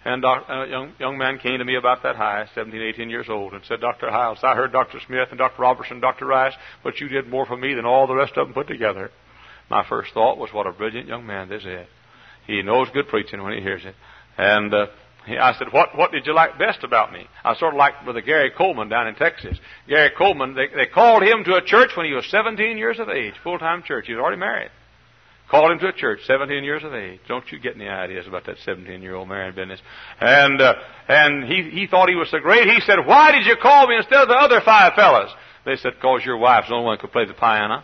[0.02, 3.52] And a young, young man came to me about that high, 17, 18 years old,
[3.52, 4.10] and said, Dr.
[4.10, 4.98] Hyles, I heard Dr.
[5.06, 5.60] Smith and Dr.
[5.60, 6.24] Roberson and Dr.
[6.24, 9.10] Rice, but you did more for me than all the rest of them put together.
[9.68, 11.86] My first thought was, what a brilliant young man this is.
[12.46, 13.94] He knows good preaching when he hears it.
[14.38, 14.86] And uh,
[15.28, 17.26] I said, what, what did you like best about me?
[17.44, 19.58] I sort of like Brother Gary Coleman down in Texas.
[19.86, 23.10] Gary Coleman, they, they called him to a church when he was 17 years of
[23.10, 24.06] age, full-time church.
[24.06, 24.70] He was already married.
[25.50, 27.18] Called him to a church, 17 years of age.
[27.26, 29.80] Don't you get any ideas about that 17-year-old married business?
[30.20, 30.74] And, uh,
[31.08, 32.68] and he, he thought he was so great.
[32.68, 35.32] He said, why did you call me instead of the other five fellas?
[35.66, 37.82] They said, cause your wife's the only one who could play the piano.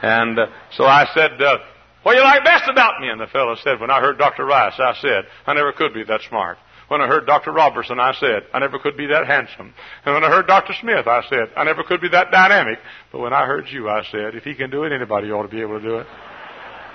[0.00, 0.46] And, uh,
[0.76, 1.58] so I said, uh,
[2.04, 3.08] what do you like best about me?
[3.08, 4.44] And the fellow said, when I heard Dr.
[4.44, 6.58] Rice, I said, I never could be that smart.
[6.86, 7.52] When I heard Dr.
[7.52, 9.74] Roberson, I said, I never could be that handsome.
[10.04, 10.72] And when I heard Dr.
[10.80, 12.78] Smith, I said, I never could be that dynamic.
[13.12, 15.48] But when I heard you, I said, if he can do it, anybody ought to
[15.48, 16.06] be able to do it.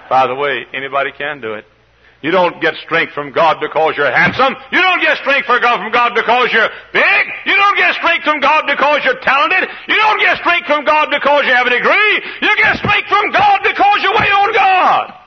[0.09, 1.65] By the way, anybody can do it.
[2.23, 4.55] You don't get strength from God because you're handsome.
[4.71, 7.23] You don't get strength from God because you're big.
[7.45, 9.67] You don't get strength from God because you're talented.
[9.91, 12.13] You don't get strength from God because you have a degree.
[12.39, 15.22] You get strength from God because you wait on God.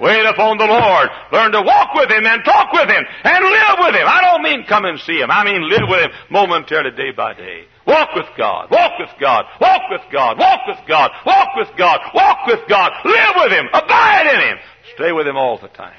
[0.00, 1.08] Wait upon the Lord.
[1.30, 4.08] Learn to walk with Him and talk with Him and live with Him.
[4.08, 5.30] I don't mean come and see Him.
[5.30, 7.66] I mean live with Him momentarily day by day.
[7.86, 8.70] Walk with God.
[8.70, 9.44] Walk with God.
[9.60, 10.38] Walk with God.
[10.38, 11.10] Walk with God.
[11.26, 12.00] Walk with God.
[12.14, 12.92] Walk with God.
[13.04, 13.66] Live with Him.
[13.74, 14.58] Abide in Him.
[14.94, 15.96] Stay with Him all the time.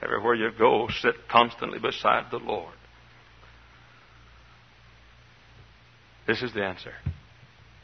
[0.00, 2.74] Everywhere you go, sit constantly beside the Lord.
[6.28, 6.92] This is the answer.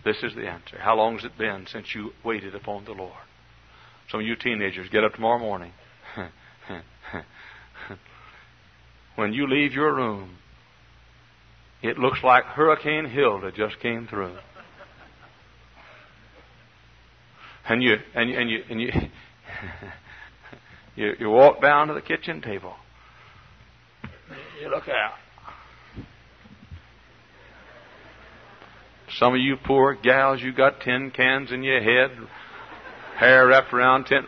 [0.04, 0.78] This is the answer.
[0.78, 3.14] How long has it been since you waited upon the Lord?
[4.10, 5.72] Some of you teenagers get up tomorrow morning.
[9.16, 10.36] when you leave your room,
[11.82, 14.36] it looks like Hurricane Hilda just came through.
[17.66, 18.90] And you and you and you and you
[20.96, 22.74] You, you walk down to the kitchen table.
[24.60, 25.14] You look out.
[29.18, 32.16] Some of you poor gals, you got tin cans in your head,
[33.16, 34.26] hair wrapped around tin.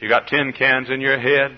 [0.00, 1.56] You got tin cans in your head.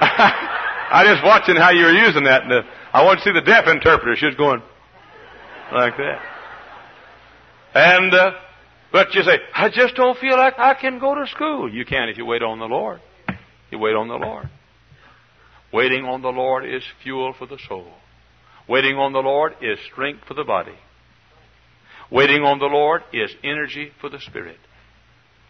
[0.00, 2.44] I just watching how you were using that.
[2.44, 4.16] And I want to see the deaf interpreter.
[4.16, 4.62] She was going
[5.72, 6.22] like that.
[7.74, 8.32] And uh,
[8.92, 11.72] but you say, I just don't feel like I can go to school.
[11.72, 13.00] You can if you wait on the Lord.
[13.70, 14.48] You wait on the Lord.
[15.72, 17.92] Waiting on the Lord is fuel for the soul.
[18.68, 20.74] Waiting on the Lord is strength for the body.
[22.10, 24.58] Waiting on the Lord is energy for the spirit.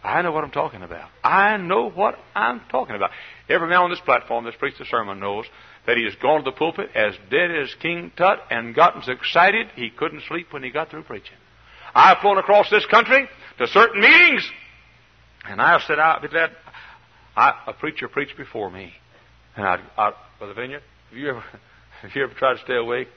[0.02, 1.10] I know what I'm talking about.
[1.22, 3.10] I know what I'm talking about.
[3.48, 5.44] Every man on this platform that's preached a sermon knows
[5.86, 9.12] that he has gone to the pulpit as dead as King Tut and gotten so
[9.12, 11.36] excited he couldn't sleep when he got through preaching.
[11.94, 14.48] I've flown across this country to certain meetings,
[15.46, 16.50] and I've said, I'll be glad.
[17.36, 18.92] I, a preacher preached before me.
[19.56, 21.40] And I, I, Brother Vineyard, have you ever,
[22.02, 23.08] have you ever tried to stay awake?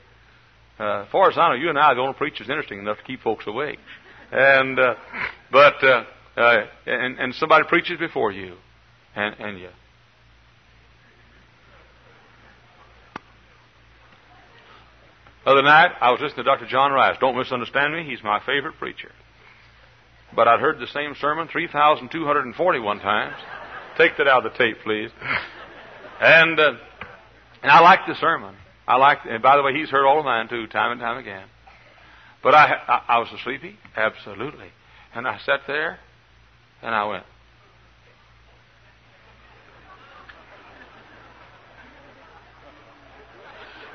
[0.84, 2.98] Uh, as far as I know, you and I are the only preachers interesting enough
[2.98, 3.80] to keep folks awake.
[4.32, 4.96] And, uh,
[5.50, 6.04] but, uh,
[6.36, 8.58] uh, and, and somebody preaches before you,
[9.15, 9.69] and, and you,
[15.46, 16.67] Other night, I was listening to Dr.
[16.67, 17.17] John Rice.
[17.19, 18.10] Don't misunderstand me.
[18.10, 19.12] He's my favorite preacher.
[20.34, 23.36] But I'd heard the same sermon 3,241 times.
[23.98, 25.10] Take that out of the tape, please.
[26.22, 26.72] And, uh,
[27.62, 28.56] and I liked the sermon.
[28.88, 31.17] I like, and by the way, he's heard all of mine too, time and time
[31.17, 31.48] again.
[32.41, 34.67] But I, I, I was sleepy, absolutely.
[35.15, 36.00] And I sat there,
[36.82, 37.24] and I went,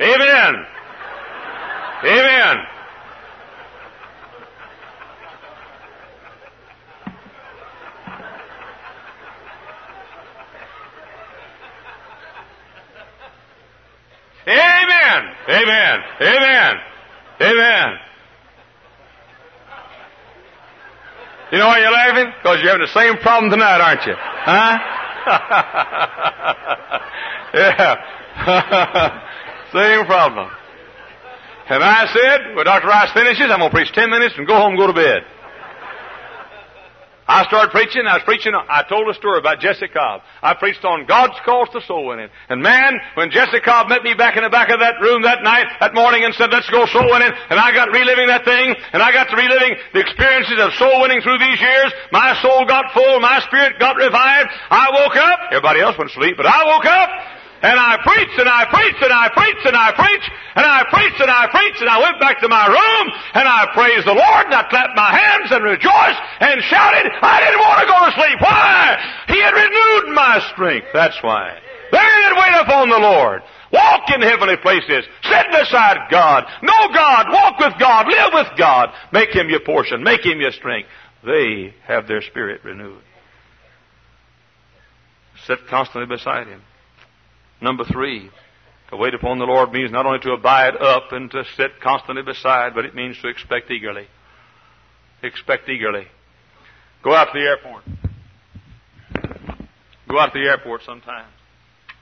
[0.01, 0.55] Amen.
[2.05, 2.57] Amen.
[15.48, 16.04] Amen.
[16.20, 16.76] Amen.
[17.40, 17.96] Amen.
[21.50, 22.30] You know why you're laughing?
[22.37, 24.12] Because you're having the same problem tonight, aren't you?
[24.14, 24.78] Huh?
[27.54, 27.96] yeah.
[29.72, 30.51] same problem.
[31.70, 32.86] And I said, when Dr.
[32.86, 35.24] Rice finishes, I'm going to preach 10 minutes and go home and go to bed.
[37.29, 38.07] I started preaching.
[38.09, 38.57] I was preaching.
[38.57, 40.22] I told a story about Jesse Cobb.
[40.43, 42.31] I preached on God's calls to soul winning.
[42.49, 45.43] And man, when Jesse Cobb met me back in the back of that room that
[45.43, 48.74] night, that morning, and said, "Let's go soul winning," and I got reliving that thing,
[48.95, 51.93] and I got to reliving the experiences of soul winning through these years.
[52.12, 53.20] My soul got full.
[53.20, 54.49] My spirit got revived.
[54.70, 55.39] I woke up.
[55.53, 57.11] Everybody else went to sleep, but I woke up.
[57.59, 61.18] And I preached and I preached and I preached and I preached and I preached
[61.18, 64.46] and I preached and I went back to my room and I praised the Lord
[64.46, 67.11] and I clapped my hands and rejoiced and shouted.
[67.18, 68.38] I didn't want to go to sleep.
[68.38, 68.94] Why?
[69.26, 70.88] He had renewed my strength.
[70.94, 71.59] That's why.
[71.90, 73.42] They that wait upon the Lord.
[73.72, 75.04] Walk in heavenly places.
[75.22, 76.44] Sit beside God.
[76.62, 77.26] Know God.
[77.32, 78.06] Walk with God.
[78.06, 78.90] Live with God.
[79.12, 80.02] Make Him your portion.
[80.02, 80.88] Make Him your strength.
[81.24, 83.02] They have their spirit renewed.
[85.46, 86.62] Sit constantly beside Him.
[87.61, 88.30] Number three,
[88.90, 92.22] to wait upon the Lord means not only to abide up and to sit constantly
[92.22, 94.06] beside, but it means to expect eagerly.
[95.22, 96.06] Expect eagerly.
[97.02, 97.84] Go out to the airport.
[100.09, 101.28] Go out to the airport sometimes.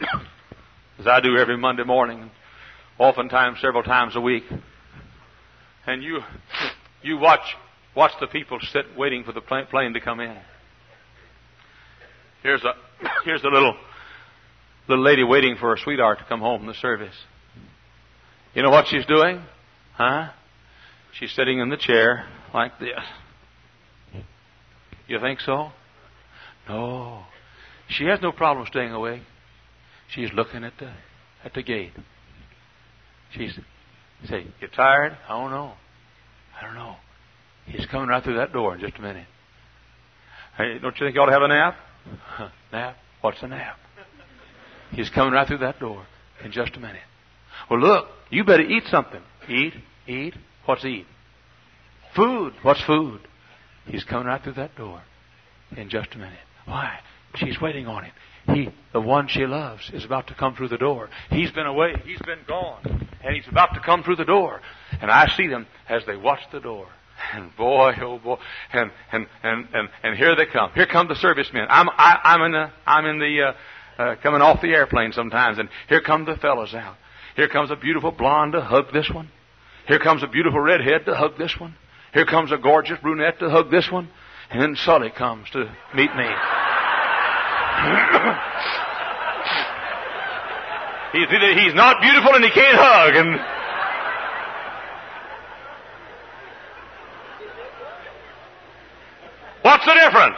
[0.99, 2.31] As I do every Monday morning,
[2.99, 4.45] oftentimes several times a week.
[5.87, 6.21] And you,
[7.03, 7.57] you watch,
[7.95, 10.37] watch the people sit waiting for the plane to come in.
[12.43, 12.75] Here's a,
[13.25, 13.77] here's a little,
[14.89, 17.15] little lady waiting for her sweetheart to come home from the service.
[18.55, 19.43] You know what she's doing?
[19.95, 20.31] Huh?
[21.13, 24.25] She's sitting in the chair like this.
[25.09, 25.71] You think so?
[26.69, 27.25] No.
[27.89, 29.23] She has no problem staying awake.
[30.09, 30.93] She's looking at the
[31.45, 31.93] at the gate.
[33.31, 33.59] She's
[34.29, 35.17] say, You tired?
[35.29, 35.73] I don't know.
[36.59, 36.97] I don't know.
[37.67, 39.27] He's coming right through that door in just a minute.
[40.57, 41.77] Hey, don't you think you ought to have a nap?
[42.73, 42.97] nap?
[43.21, 43.79] What's a nap?
[44.93, 46.07] He's coming right through that door
[46.43, 47.03] in just a minute.
[47.71, 49.23] Well, look, you better eat something.
[49.49, 49.75] Eat,
[50.07, 50.35] eat.
[50.65, 51.07] What's eat?
[52.15, 52.55] Food.
[52.63, 53.21] What's food?
[53.87, 55.03] He's coming right through that door
[55.77, 56.39] in just a minute.
[56.65, 56.99] Why?
[57.37, 58.13] She's waiting on him.
[58.53, 61.09] He, the one she loves, is about to come through the door.
[61.31, 61.95] He's been away.
[62.05, 63.09] He's been gone.
[63.25, 64.61] And he's about to come through the door.
[65.01, 66.87] And I see them as they watch the door.
[67.33, 68.37] And boy, oh boy,
[68.73, 70.71] and and and and, and here they come.
[70.75, 71.67] Here come the servicemen.
[71.69, 73.53] I'm I, I'm in the I'm in the uh,
[73.99, 76.97] uh, coming off the airplane sometimes, and here come the fellows out.
[77.37, 79.31] Here comes a beautiful blonde to hug this one.
[79.87, 81.75] Here comes a beautiful redhead to hug this one.
[82.13, 84.09] Here comes a gorgeous brunette to hug this one.
[84.51, 86.25] And then Sully comes to meet me.
[91.13, 91.29] he's,
[91.63, 93.17] he's not beautiful and he can't hug.
[93.17, 93.41] And
[99.63, 100.37] what's the difference?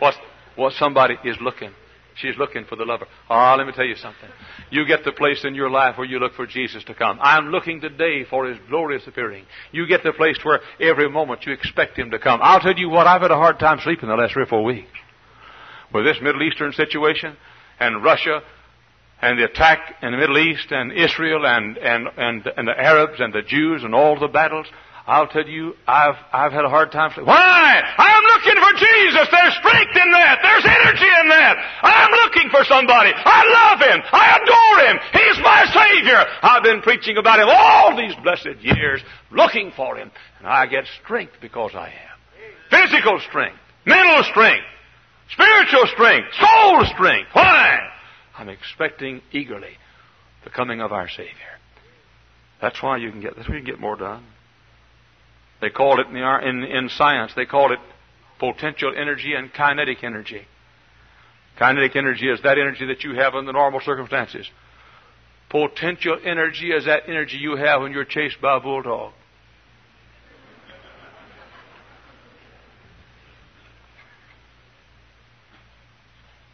[0.00, 0.18] What's,
[0.56, 1.72] what somebody is looking
[2.20, 3.06] She's looking for the lover.
[3.28, 4.28] Ah, let me tell you something.
[4.70, 7.18] You get the place in your life where you look for Jesus to come.
[7.20, 9.44] I'm looking today for His glorious appearing.
[9.70, 12.40] You get the place where every moment you expect Him to come.
[12.42, 14.64] I'll tell you what, I've had a hard time sleeping the last three or four
[14.64, 14.88] weeks.
[15.92, 17.36] With this Middle Eastern situation
[17.78, 18.40] and Russia
[19.20, 23.18] and the attack in the Middle East and Israel and, and, and, and the Arabs
[23.18, 24.66] and the Jews and all the battles,
[25.06, 27.14] I'll tell you, I've, I've had a hard time.
[27.14, 27.78] Why?
[27.78, 29.28] I'm looking for Jesus.
[29.30, 30.42] There's strength in that.
[30.42, 31.54] There's energy in that.
[31.82, 33.14] I'm looking for somebody.
[33.14, 34.02] I love Him.
[34.02, 34.96] I adore Him.
[35.14, 36.26] He's my Savior.
[36.42, 39.00] I've been preaching about Him all these blessed years,
[39.30, 40.10] looking for Him.
[40.38, 42.16] And I get strength because I am.
[42.68, 44.66] Physical strength, mental strength,
[45.30, 47.30] spiritual strength, soul strength.
[47.32, 47.78] Why?
[48.36, 49.78] I'm expecting eagerly
[50.42, 51.54] the coming of our Savior.
[52.60, 54.24] That's why you can get, that's why you can get more done.
[55.60, 57.78] They called it in, the, in, in science, they called it
[58.38, 60.46] potential energy and kinetic energy.
[61.58, 64.46] Kinetic energy is that energy that you have under normal circumstances.
[65.48, 69.12] Potential energy is that energy you have when you're chased by a bulldog.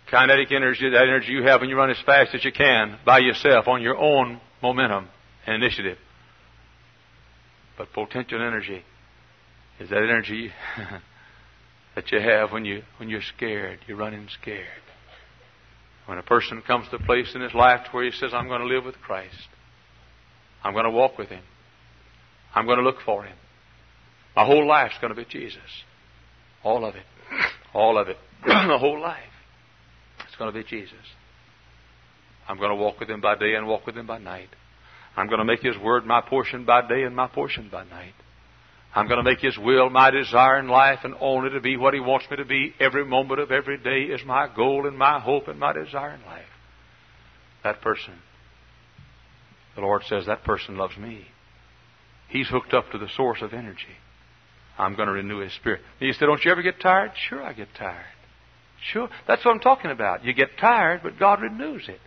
[0.08, 3.18] Kinetic energy that energy you have when you run as fast as you can by
[3.18, 5.08] yourself on your own momentum
[5.46, 5.96] and initiative.
[7.78, 8.84] But potential energy
[9.82, 10.50] is that energy
[11.94, 14.66] that you have when you when you're scared, you're running scared.
[16.06, 18.60] When a person comes to a place in his life where he says, I'm going
[18.60, 19.48] to live with Christ.
[20.64, 21.42] I'm going to walk with him.
[22.54, 23.36] I'm going to look for him.
[24.34, 25.60] My whole life's going to be Jesus.
[26.64, 27.04] All of it.
[27.74, 28.16] All of it.
[28.46, 29.22] the whole life.
[30.26, 31.06] It's going to be Jesus.
[32.48, 34.48] I'm going to walk with him by day and walk with him by night.
[35.16, 38.14] I'm going to make his word my portion by day and my portion by night.
[38.94, 41.94] I'm going to make His will my desire in life and only to be what
[41.94, 45.18] He wants me to be every moment of every day is my goal and my
[45.18, 46.44] hope and my desire in life.
[47.64, 48.14] That person,
[49.74, 51.26] the Lord says, that person loves me.
[52.28, 53.96] He's hooked up to the source of energy.
[54.76, 55.80] I'm going to renew His Spirit.
[56.00, 57.12] And you say, don't you ever get tired?
[57.28, 58.04] Sure, I get tired.
[58.92, 59.08] Sure.
[59.26, 60.24] That's what I'm talking about.
[60.24, 62.00] You get tired, but God renews it.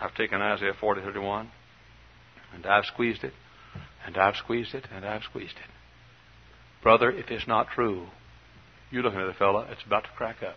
[0.00, 1.50] I've taken Isaiah 40, 31
[2.54, 3.32] and I've squeezed it,
[4.06, 5.70] and I've squeezed it, and I've squeezed it.
[6.82, 8.06] Brother, if it's not true,
[8.90, 10.56] you're looking at a fella that's about to crack up.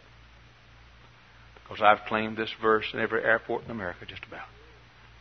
[1.63, 4.47] Because I've claimed this verse in every airport in America, just about.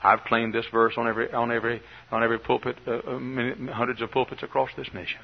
[0.02, 1.80] I've claimed this verse on every on every
[2.12, 5.20] on every pulpit, uh, uh hundreds of pulpits across this nation.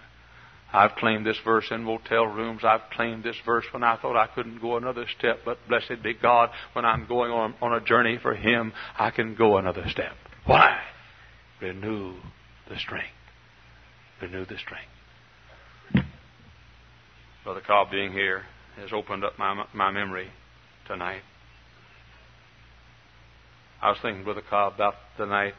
[0.72, 2.62] I've claimed this verse in motel rooms.
[2.64, 5.40] I've claimed this verse when I thought I couldn't go another step.
[5.44, 9.34] But blessed be God, when I'm going on, on a journey for Him, I can
[9.34, 10.12] go another step.
[10.46, 10.80] Why?
[11.63, 12.15] Renew
[12.69, 13.07] the strength.
[14.21, 14.91] Renew the strength.
[17.45, 18.43] Brother Cobb being here,
[18.77, 20.29] has opened up my, my memory
[20.89, 21.23] tonight.
[23.81, 25.55] I was thinking, Brother Cobb, about the night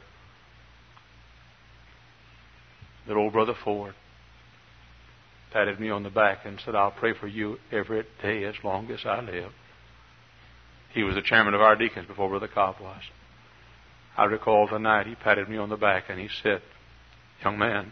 [3.08, 3.95] that old Brother Ford
[5.54, 8.91] patted me on the back and said, I'll pray for you every day as long
[8.91, 9.51] as I live.
[10.93, 13.01] He was the chairman of our deacons before Brother Cobb was.
[14.16, 16.61] I recall the night he patted me on the back and he said,
[17.43, 17.91] Young man,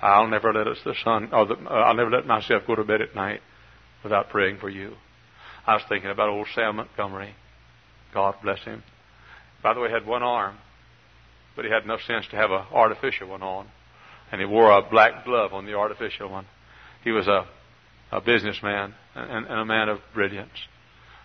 [0.00, 2.84] I'll never let us the sun, or the, uh, I'll never let myself go to
[2.84, 3.40] bed at night
[4.02, 4.92] without praying for you.
[5.66, 7.34] I was thinking about old Sam Montgomery.
[8.12, 8.82] God bless him.
[9.62, 10.58] By the way, he had one arm,
[11.56, 13.66] but he had enough sense to have an artificial one on.
[14.30, 16.46] And he wore a black glove on the artificial one.
[17.02, 17.46] He was a,
[18.12, 20.50] a businessman and, and a man of brilliance.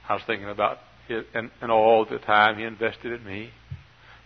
[0.07, 0.77] I was thinking about
[1.09, 3.51] it, and, and all the time he invested in me.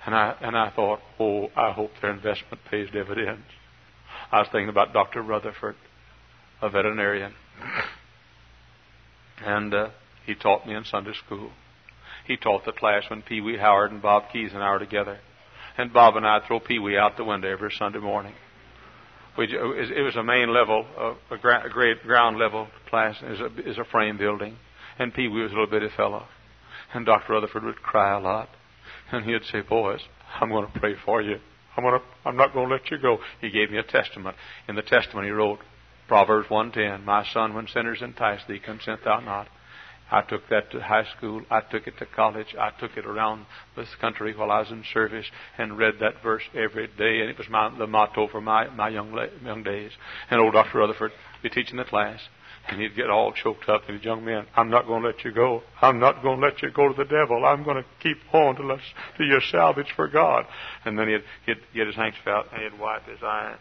[0.05, 3.45] And I, and I thought, oh, I hope their investment pays dividends.
[4.31, 5.21] I was thinking about Dr.
[5.21, 5.75] Rutherford,
[6.61, 7.33] a veterinarian.
[9.43, 9.89] And uh,
[10.25, 11.51] he taught me in Sunday school.
[12.27, 15.19] He taught the class when Pee Wee Howard and Bob Keys and I were together.
[15.77, 18.33] And Bob and I throw Pee Wee out the window every Sunday morning.
[19.37, 20.85] We, it was a main level,
[21.29, 24.57] a, great ground level class, is a, is a frame building.
[24.97, 26.25] And Pee Wee was a little bitty fellow.
[26.93, 27.33] And Dr.
[27.33, 28.49] Rutherford would cry a lot.
[29.11, 30.01] And he'd say, Boys,
[30.39, 31.37] I'm going to pray for you.
[31.77, 33.17] I'm, going to, I'm not going to let you go.
[33.41, 34.35] He gave me a testament.
[34.67, 35.59] In the testament, he wrote,
[36.07, 39.47] Proverbs 110, My son, when sinners entice thee, consent thou not.
[40.11, 41.41] I took that to high school.
[41.49, 42.55] I took it to college.
[42.59, 45.25] I took it around this country while I was in service
[45.57, 47.21] and read that verse every day.
[47.21, 49.91] And it was my, the motto for my, my young, young days.
[50.29, 50.77] And old Dr.
[50.77, 51.11] Rutherford
[51.41, 52.19] be teaching the class.
[52.67, 53.83] And he'd get all choked up.
[53.87, 55.61] And his young men, I'm not going to let you go.
[55.81, 57.45] I'm not going to let you go to the devil.
[57.45, 58.67] I'm going to keep on till,
[59.17, 60.45] till you're salvaged for God.
[60.83, 63.57] And then he'd, he'd get his handkerchief out and he'd wipe his eyes.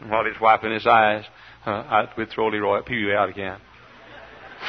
[0.00, 1.24] And while he's wiping his eyes,
[1.66, 3.58] uh, I, we'd throw Leroy Pee out again.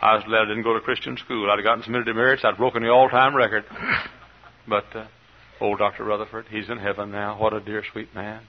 [0.00, 1.50] I was glad I didn't go to Christian school.
[1.50, 2.44] I'd have gotten some demerits.
[2.44, 3.64] I'd broken the all-time record.
[4.66, 5.06] But uh,
[5.60, 6.04] old Dr.
[6.04, 7.38] Rutherford, he's in heaven now.
[7.38, 8.40] What a dear, sweet man.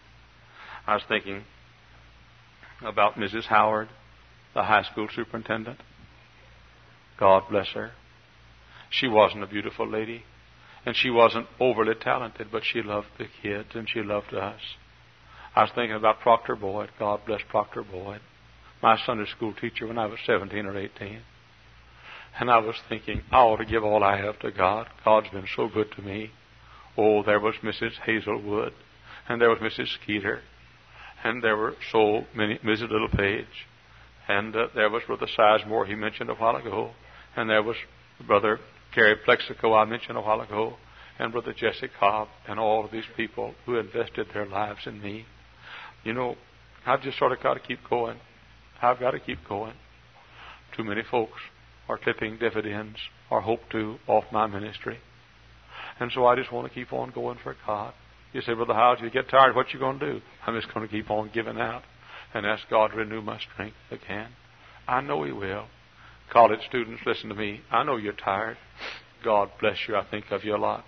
[0.87, 1.43] I was thinking
[2.85, 3.45] about Mrs.
[3.45, 3.89] Howard,
[4.53, 5.79] the high school superintendent.
[7.19, 7.91] God bless her.
[8.89, 10.23] She wasn't a beautiful lady,
[10.85, 14.59] and she wasn't overly talented, but she loved the kids and she loved us.
[15.55, 16.89] I was thinking about Proctor Boyd.
[16.99, 18.21] God bless Proctor Boyd,
[18.83, 21.21] my Sunday school teacher when I was 17 or 18.
[22.37, 24.87] And I was thinking, I ought to give all I have to God.
[25.05, 26.31] God's been so good to me.
[26.97, 27.93] Oh, there was Mrs.
[28.05, 28.73] Hazelwood,
[29.27, 29.87] and there was Mrs.
[30.01, 30.41] Skeeter,
[31.25, 32.91] and there were so many, Mrs.
[32.91, 33.65] Little Page,
[34.27, 36.91] and uh, there was Brother Sizemore he mentioned a while ago,
[37.35, 37.75] and there was
[38.27, 38.59] Brother
[38.93, 40.75] Gary Plexico I mentioned a while ago,
[41.17, 45.25] and Brother Jesse Cobb, and all of these people who invested their lives in me.
[46.03, 46.35] You know,
[46.85, 48.19] I've just sort of got to keep going.
[48.79, 49.73] I've got to keep going.
[50.77, 51.39] Too many folks
[51.89, 52.97] are clipping dividends
[53.31, 54.99] or hope to off my ministry.
[55.99, 57.95] And so I just want to keep on going for God.
[58.35, 60.21] You say, Brother Hyles, you get tired, what you going to do?
[60.45, 61.83] I'm just going to keep on giving out
[62.33, 64.27] and ask God to renew my strength again.
[64.85, 65.67] I know He will.
[66.33, 67.61] College students, listen to me.
[67.71, 68.57] I know you're tired.
[69.23, 69.95] God bless you.
[69.95, 70.83] I think of you a lot.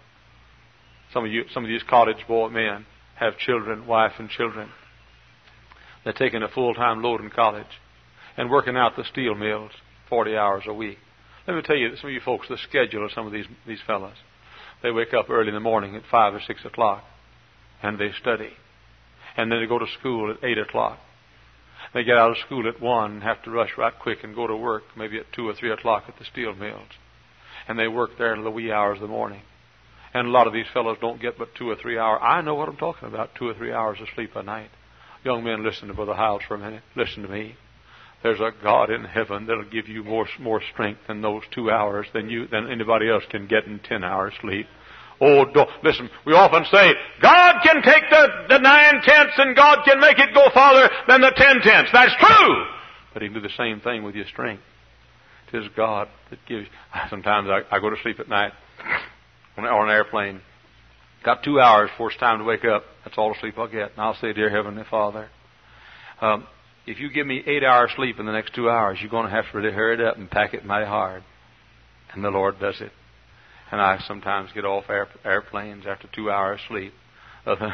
[1.14, 2.86] Some of you, some of these college boy men
[3.16, 4.68] have children, wife and children.
[6.04, 7.66] They're taking a full-time load in college
[8.36, 9.72] and working out the steel mills
[10.10, 10.98] 40 hours a week.
[11.48, 13.80] Let me tell you, some of you folks, the schedule of some of these, these
[13.88, 14.18] fellows.
[14.84, 17.06] They wake up early in the morning at 5 or 6 o'clock
[17.82, 18.52] and they study.
[19.36, 21.00] And then they go to school at 8 o'clock.
[21.94, 24.48] They get out of school at 1 and have to rush right quick and go
[24.48, 26.90] to work maybe at 2 or 3 o'clock at the steel mills.
[27.68, 29.42] And they work there in the wee hours of the morning.
[30.14, 32.22] And a lot of these fellows don't get but two or three hours.
[32.24, 34.70] I know what I'm talking about, two or three hours of sleep a night.
[35.24, 36.84] Young men, listen to Brother Hyles for a minute.
[36.96, 37.56] Listen to me.
[38.24, 42.08] There's a God in heaven that'll give you more more strength in those two hours
[42.14, 44.66] than you than anybody else can get in ten hours sleep.
[45.20, 49.80] Oh, don't, listen, we often say, God can take the, the nine tenths and God
[49.84, 51.92] can make it go farther than the ten tenths.
[51.92, 52.66] That's true.
[53.14, 54.62] But He can do the same thing with your strength.
[55.52, 56.68] It is God that gives.
[57.10, 58.52] Sometimes I, I go to sleep at night
[59.58, 60.42] on, on an airplane.
[61.24, 62.84] Got two hours before it's time to wake up.
[63.04, 63.92] That's all the sleep I'll get.
[63.92, 65.30] And I'll say, Dear Heavenly Father,
[66.22, 66.46] um,
[66.86, 69.32] if you give me eight hours sleep in the next two hours, you're going to
[69.32, 71.24] have to really hurry it up and pack it mighty hard.
[72.14, 72.92] And the Lord does it.
[73.72, 76.94] And I sometimes get off air, airplanes after two hours sleep.
[77.48, 77.74] Other,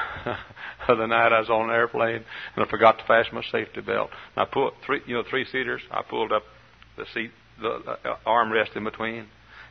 [0.88, 2.24] other night I was on an airplane
[2.56, 4.12] and I forgot to fasten my safety belt.
[4.36, 5.82] And I pulled three, you know, three seaters.
[5.90, 6.44] I pulled up
[6.96, 9.26] the seat, the, the armrest in between,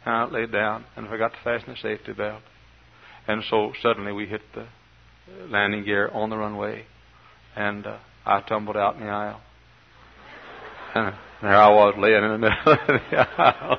[0.04, 2.42] and I laid down and forgot to fasten the safety belt.
[3.28, 4.66] And so suddenly we hit the
[5.48, 6.84] landing gear on the runway,
[7.54, 9.40] and uh, I tumbled out in the aisle.
[10.94, 13.78] And there I was laying in the middle of the aisle.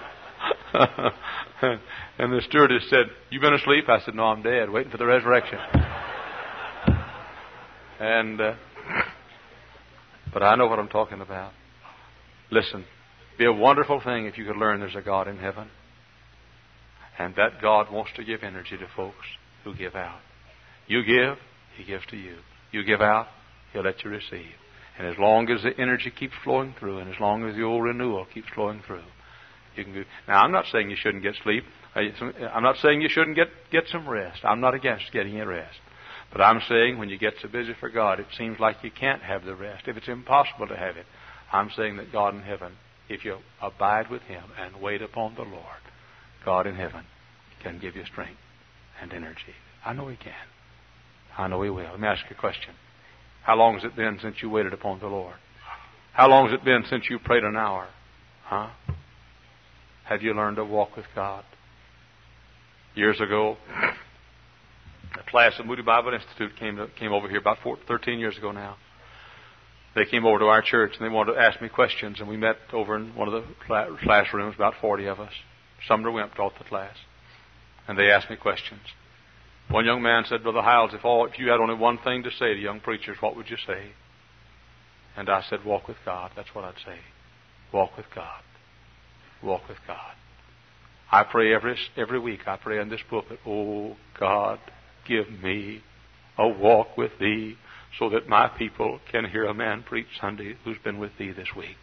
[2.17, 3.85] and the stewardess said, You been asleep?
[3.87, 5.59] I said, No, I'm dead, waiting for the resurrection.
[7.99, 8.53] and, uh,
[10.33, 11.51] but I know what I'm talking about.
[12.49, 12.85] Listen,
[13.37, 15.69] be a wonderful thing if you could learn there's a God in heaven.
[17.19, 19.25] And that God wants to give energy to folks
[19.63, 20.19] who give out.
[20.87, 21.37] You give,
[21.77, 22.37] He gives to you.
[22.71, 23.27] You give out,
[23.71, 24.53] He'll let you receive.
[24.97, 27.83] And as long as the energy keeps flowing through, and as long as the old
[27.83, 29.03] renewal keeps flowing through,
[29.75, 29.93] you can.
[29.93, 30.03] Go.
[30.27, 31.63] Now, I'm not saying you shouldn't get sleep.
[31.95, 34.39] Uh, uh, I'm not saying you shouldn't get get some rest.
[34.43, 35.77] I'm not against getting a rest.
[36.31, 39.21] But I'm saying when you get so busy for God, it seems like you can't
[39.21, 39.87] have the rest.
[39.87, 41.05] If it's impossible to have it,
[41.51, 42.73] I'm saying that God in heaven,
[43.07, 45.83] if you abide with Him and wait upon the Lord,
[46.43, 47.05] God in heaven
[47.61, 48.39] can give you strength
[48.99, 49.53] and energy.
[49.85, 50.33] I know He can.
[51.37, 51.83] I know He will.
[51.83, 52.73] Let me ask you a question.
[53.43, 55.35] How long has it been since you waited upon the Lord?
[56.13, 57.89] How long has it been since you prayed an hour?
[58.43, 58.69] Huh?
[60.05, 61.43] Have you learned to walk with God?
[62.95, 63.57] Years ago,
[65.17, 68.37] a class at Moody Bible Institute came, to, came over here about 14, 13 years
[68.37, 68.75] ago now.
[69.95, 72.37] They came over to our church and they wanted to ask me questions, and we
[72.37, 73.45] met over in one of the
[74.03, 75.33] classrooms, about 40 of us.
[75.87, 76.95] Sumner Wemp taught the class.
[77.87, 78.81] And they asked me questions.
[79.69, 82.31] One young man said, Brother Hyles, if, all, if you had only one thing to
[82.31, 83.91] say to young preachers, what would you say?
[85.15, 86.31] And I said, Walk with God.
[86.35, 86.97] That's what I'd say.
[87.71, 88.41] Walk with God.
[89.43, 90.13] Walk with God.
[91.11, 94.59] I pray every, every week, I pray in this pulpit, Oh God,
[95.07, 95.83] give me
[96.37, 97.55] a walk with Thee
[97.99, 101.49] so that my people can hear a man preach Sunday who's been with Thee this
[101.55, 101.75] week.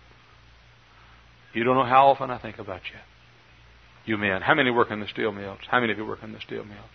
[1.53, 2.99] You don't know how often I think about you.
[4.05, 4.43] You men.
[4.43, 5.61] How many work in the steel mills?
[5.69, 6.91] How many of you work in the steel mills?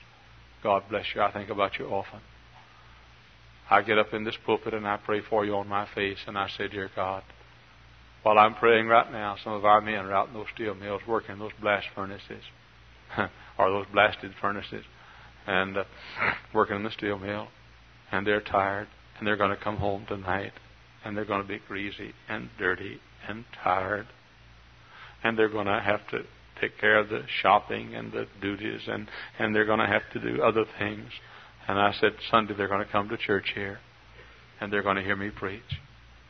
[0.64, 1.22] God bless you.
[1.22, 2.20] I think about you often.
[3.70, 6.38] I get up in this pulpit and I pray for you on my face and
[6.38, 7.24] I say, Dear God,
[8.26, 11.04] while I'm praying right now, some of our men are out in those steel mills
[11.08, 12.42] working those blast furnaces,
[13.60, 14.84] or those blasted furnaces,
[15.46, 15.84] and uh,
[16.52, 17.50] working in the steel mill,
[18.12, 18.88] and they're tired,
[19.20, 20.54] and they're going to come home tonight,
[21.04, 23.00] and they're going to be greasy and dirty
[23.30, 24.08] and tired,
[25.24, 26.24] and they're going to have to
[26.60, 29.08] take care of the shopping and the duties, and,
[29.38, 31.12] and they're going to have to do other things.
[31.68, 33.78] And I said, Sunday they're going to come to church here,
[34.60, 35.62] and they're going to hear me preach.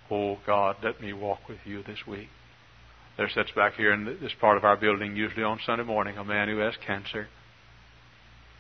[0.10, 2.28] Oh, God, let me walk with you this week.
[3.18, 6.24] There sits back here in this part of our building, usually on Sunday morning, a
[6.24, 7.28] man who has cancer.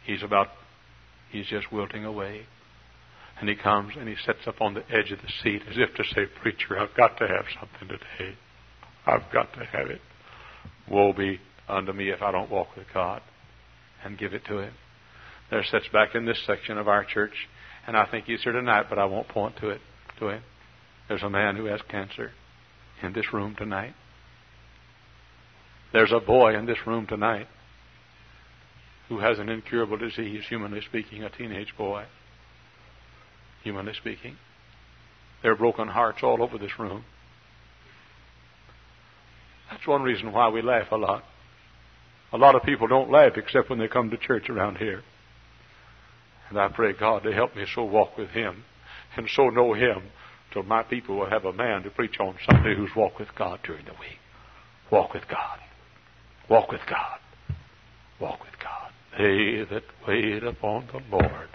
[0.05, 0.47] He's about,
[1.29, 2.45] he's just wilting away.
[3.39, 5.93] And he comes and he sits up on the edge of the seat as if
[5.95, 8.37] to say, Preacher, I've got to have something today.
[9.05, 9.99] I've got to have it.
[10.89, 13.21] Woe be unto me if I don't walk with God
[14.03, 14.73] and give it to Him.
[15.49, 17.33] There sits back in this section of our church,
[17.85, 19.81] and I think he's here tonight, but I won't point to it
[20.19, 20.41] to him.
[21.07, 22.31] There's a man who has cancer
[23.01, 23.93] in this room tonight.
[25.93, 27.47] There's a boy in this room tonight
[29.07, 32.05] who has an incurable disease, humanly speaking, a teenage boy.
[33.63, 34.37] Humanly speaking.
[35.41, 37.05] There are broken hearts all over this room.
[39.69, 41.23] That's one reason why we laugh a lot.
[42.33, 45.03] A lot of people don't laugh except when they come to church around here.
[46.49, 48.63] And I pray God to help me so walk with Him
[49.15, 50.03] and so know Him
[50.55, 53.59] till my people will have a man to preach on Sunday who's walked with God
[53.65, 54.19] during the week.
[54.89, 55.59] Walk with God.
[56.49, 57.19] Walk with God.
[58.21, 58.91] Walk with God.
[59.17, 61.49] They that wait upon the Lord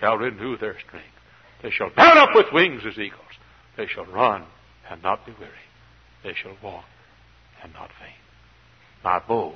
[0.00, 1.06] shall renew their strength.
[1.62, 3.22] They shall mount up with wings as eagles.
[3.76, 4.46] They shall run
[4.90, 5.52] and not be weary.
[6.24, 6.86] They shall walk
[7.62, 8.18] and not faint.
[9.04, 9.54] My bow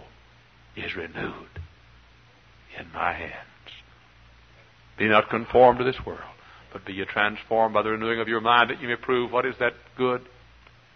[0.76, 1.50] is renewed
[2.78, 3.32] in my hands.
[4.96, 6.20] Be not conformed to this world,
[6.72, 9.44] but be ye transformed by the renewing of your mind, that you may prove what
[9.44, 10.22] is that good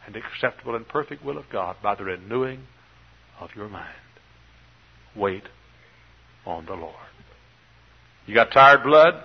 [0.07, 2.61] and acceptable and perfect will of God by the renewing
[3.41, 3.89] of your mind.
[5.15, 5.45] Wait
[6.47, 6.95] on the Lord.
[8.27, 9.23] You got tired blood?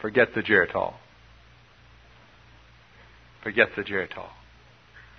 [0.00, 0.94] Forget the Geritol.
[3.42, 4.28] Forget the Geritol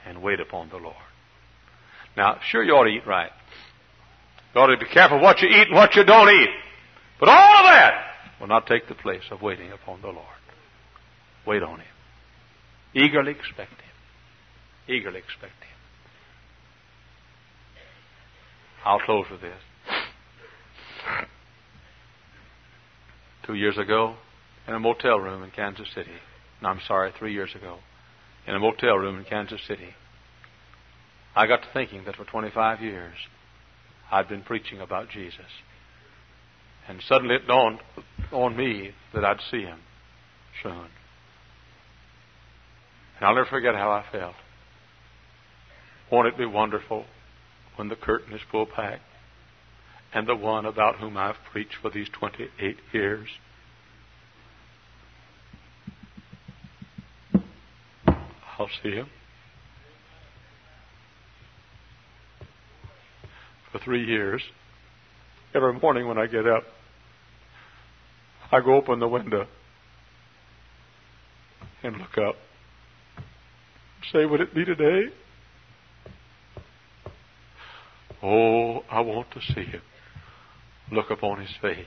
[0.06, 0.96] and wait upon the Lord.
[2.18, 3.32] Now, sure you ought to eat right.
[4.54, 6.50] You ought to be careful what you eat and what you don't eat.
[7.20, 8.11] But all of that
[8.42, 10.26] will not take the place of waiting upon the Lord.
[11.46, 11.86] Wait on Him.
[12.96, 14.96] Eagerly expect Him.
[14.96, 15.78] Eagerly expect Him.
[18.84, 19.62] I'll close with this.
[23.46, 24.16] Two years ago,
[24.68, 26.12] in a motel room in Kansas City,
[26.64, 27.78] no, I'm sorry, three years ago,
[28.48, 29.90] in a motel room in Kansas City,
[31.36, 33.16] I got to thinking that for 25 years
[34.12, 35.46] I'd been preaching about Jesus.
[36.88, 37.80] And suddenly it dawned
[38.32, 39.80] on me that I'd see him
[40.64, 40.88] soon.
[43.18, 44.36] And I'll never forget how I felt.
[46.12, 47.06] Won't it be wonderful
[47.76, 49.00] when the curtain is pulled back
[50.14, 53.28] and the one about whom I've preached for these 28 years
[58.62, 59.08] I'll see him.
[63.72, 64.44] For three years,
[65.56, 66.64] every morning when I get up,
[68.52, 69.48] I go open the window
[71.84, 72.36] and look up.
[74.12, 75.06] Say, would it be today?
[78.22, 79.82] Oh, I want to see him.
[80.92, 81.86] Look upon his face.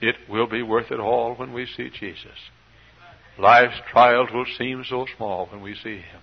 [0.00, 2.26] It will be worth it all when we see Jesus.
[3.38, 6.20] Life's trials will seem so small when we see him.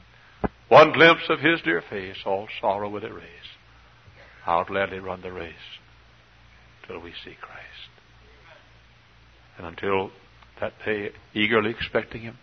[0.68, 3.26] One glimpse of his dear face, all sorrow will erase.
[4.50, 5.54] I'll gladly run the race
[6.88, 7.92] till we see Christ.
[9.60, 10.10] And until
[10.60, 12.38] that day, eagerly expecting him.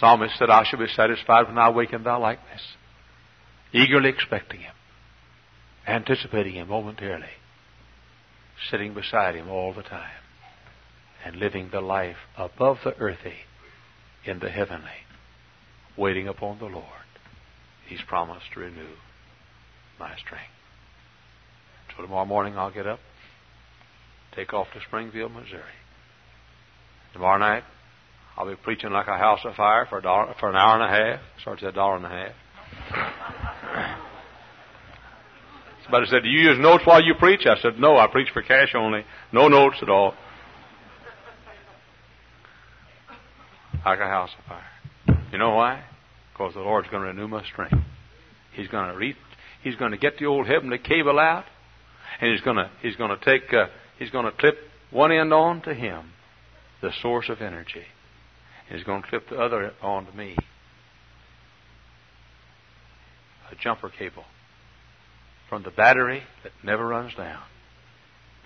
[0.00, 2.62] Psalmist said, I shall be satisfied when I awaken thy likeness.
[3.72, 4.74] Eagerly expecting him,
[5.86, 7.36] anticipating him momentarily,
[8.72, 10.10] sitting beside him all the time,
[11.24, 13.36] and living the life above the earthy
[14.24, 15.06] in the heavenly,
[15.96, 16.86] waiting upon the Lord.
[17.86, 18.96] He's promised to renew
[19.98, 20.50] my strength.
[21.96, 23.00] So tomorrow morning I'll get up,
[24.34, 25.62] take off to Springfield, Missouri.
[27.12, 27.64] Tomorrow night
[28.36, 30.84] I'll be preaching like a house of fire for a dollar, for an hour and
[30.84, 31.20] a half.
[31.40, 32.32] Starts at a dollar and a half.
[35.84, 38.40] Somebody said, "Do you use notes while you preach?" I said, "No, I preach for
[38.40, 39.04] cash only.
[39.32, 40.14] No notes at all."
[43.84, 45.18] Like a house of fire.
[45.32, 45.82] You know why?
[46.32, 47.84] Because the Lord's going to renew my strength.
[48.52, 48.96] He's going to
[49.62, 51.44] He's going to get the old heavenly cable out,
[52.20, 53.66] and He's going to He's going to take uh,
[53.98, 54.56] He's going to clip
[54.90, 56.12] one end on to Him,
[56.80, 57.84] the source of energy.
[58.68, 60.36] He's going to clip the other on to me.
[63.50, 64.24] A jumper cable
[65.48, 67.42] from the battery that never runs down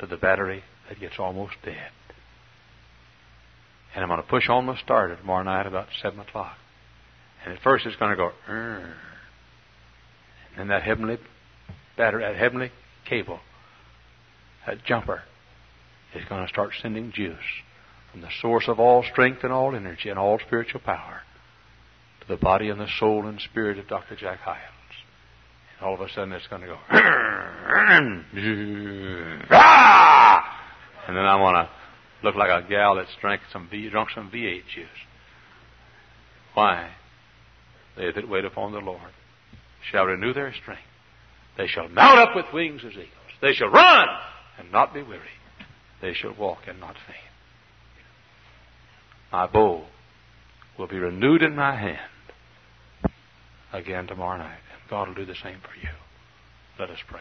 [0.00, 1.90] to the battery that gets almost dead.
[3.94, 6.56] And I'm going to push on my starter tomorrow night about 7 o'clock.
[7.44, 8.94] And at first it's going to go, Rrr.
[10.56, 11.18] And that heavenly
[11.96, 12.70] battery, that heavenly
[13.08, 13.40] cable,
[14.66, 15.22] that jumper,
[16.14, 17.36] is going to start sending juice
[18.10, 21.20] from the source of all strength and all energy and all spiritual power
[22.20, 24.16] to the body and the soul and spirit of Dr.
[24.16, 24.60] Jack Hyles.
[25.78, 26.78] And all of a sudden it's going to go,
[29.50, 30.62] ah!
[31.06, 31.70] and then I want to
[32.26, 34.88] look like a gal that's drank some V, drunk some V8 juice.
[36.54, 36.90] Why?
[37.96, 39.12] They that wait upon the Lord
[39.90, 40.82] shall renew their strength.
[41.56, 43.08] They shall mount up with wings as eagles.
[43.40, 44.08] They shall run
[44.58, 45.22] and not be weary.
[46.02, 47.18] They shall walk and not faint.
[49.32, 49.84] My bow
[50.78, 52.10] will be renewed in my hand
[53.72, 54.58] again tomorrow night.
[54.72, 55.92] And God will do the same for you.
[56.78, 57.20] Let us pray.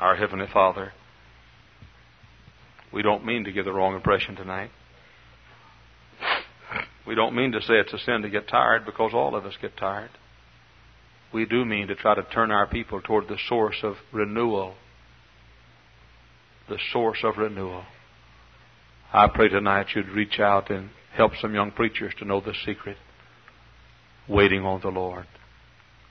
[0.00, 0.92] Our Heavenly Father,
[2.92, 4.70] we don't mean to give the wrong impression tonight.
[7.06, 9.54] We don't mean to say it's a sin to get tired because all of us
[9.60, 10.10] get tired.
[11.32, 14.74] We do mean to try to turn our people toward the source of renewal.
[16.68, 17.84] The source of renewal.
[19.12, 22.96] I pray tonight you'd reach out and help some young preachers to know the secret.
[24.28, 25.26] Waiting on the Lord.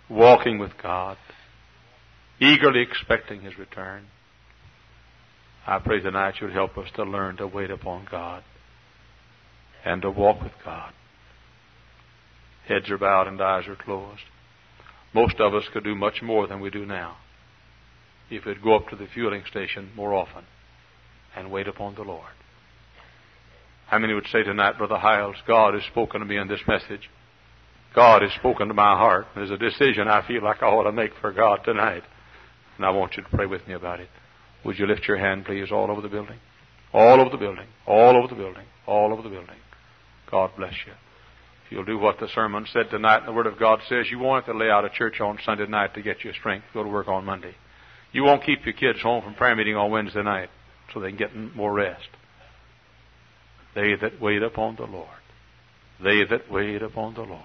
[0.09, 1.17] Walking with God.
[2.39, 4.07] Eagerly expecting His return.
[5.67, 8.43] I pray tonight you'd help us to learn to wait upon God
[9.85, 10.93] and to walk with God.
[12.67, 14.21] Heads are bowed and eyes are closed.
[15.13, 17.17] Most of us could do much more than we do now
[18.29, 20.45] if we'd go up to the fueling station more often
[21.35, 22.31] and wait upon the Lord.
[23.87, 27.09] How many would say tonight, Brother Hyles, God has spoken to me in this message?
[27.93, 29.27] God has spoken to my heart.
[29.35, 32.03] There's a decision I feel like I ought to make for God tonight.
[32.77, 34.07] And I want you to pray with me about it.
[34.63, 36.37] Would you lift your hand, please, all over the building?
[36.93, 37.67] All over the building.
[37.85, 38.65] All over the building.
[38.85, 39.55] All over the building.
[40.29, 40.93] God bless you.
[41.65, 44.19] If you'll do what the sermon said tonight, and the Word of God says, you
[44.19, 46.65] won't have to lay out a church on Sunday night to get your strength.
[46.73, 47.55] Go to work on Monday.
[48.11, 50.49] You won't keep your kids home from prayer meeting on Wednesday night
[50.93, 52.09] so they can get more rest.
[53.73, 55.07] They that wait upon the Lord.
[56.03, 57.41] They that wait upon the Lord.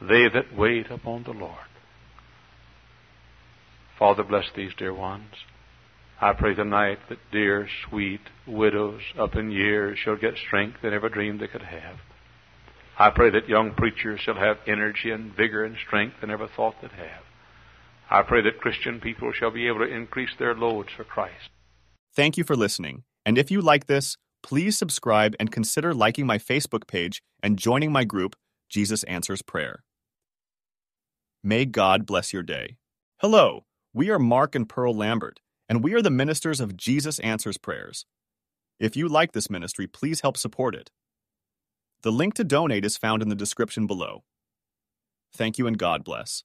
[0.00, 1.56] They that wait upon the Lord.
[3.98, 5.32] Father, bless these dear ones.
[6.18, 11.10] I pray tonight that dear, sweet widows up in years shall get strength they never
[11.10, 11.96] dreamed they could have.
[12.98, 16.76] I pray that young preachers shall have energy and vigor and strength they never thought
[16.80, 17.22] they'd have.
[18.08, 21.50] I pray that Christian people shall be able to increase their loads for Christ.
[22.14, 23.02] Thank you for listening.
[23.26, 27.92] And if you like this, please subscribe and consider liking my Facebook page and joining
[27.92, 28.36] my group,
[28.70, 29.84] Jesus Answers Prayer.
[31.44, 32.78] May God bless your day.
[33.18, 37.58] Hello, we are Mark and Pearl Lambert, and we are the ministers of Jesus Answers
[37.58, 38.06] Prayers.
[38.78, 40.90] If you like this ministry, please help support it.
[42.02, 44.24] The link to donate is found in the description below.
[45.32, 46.44] Thank you and God bless.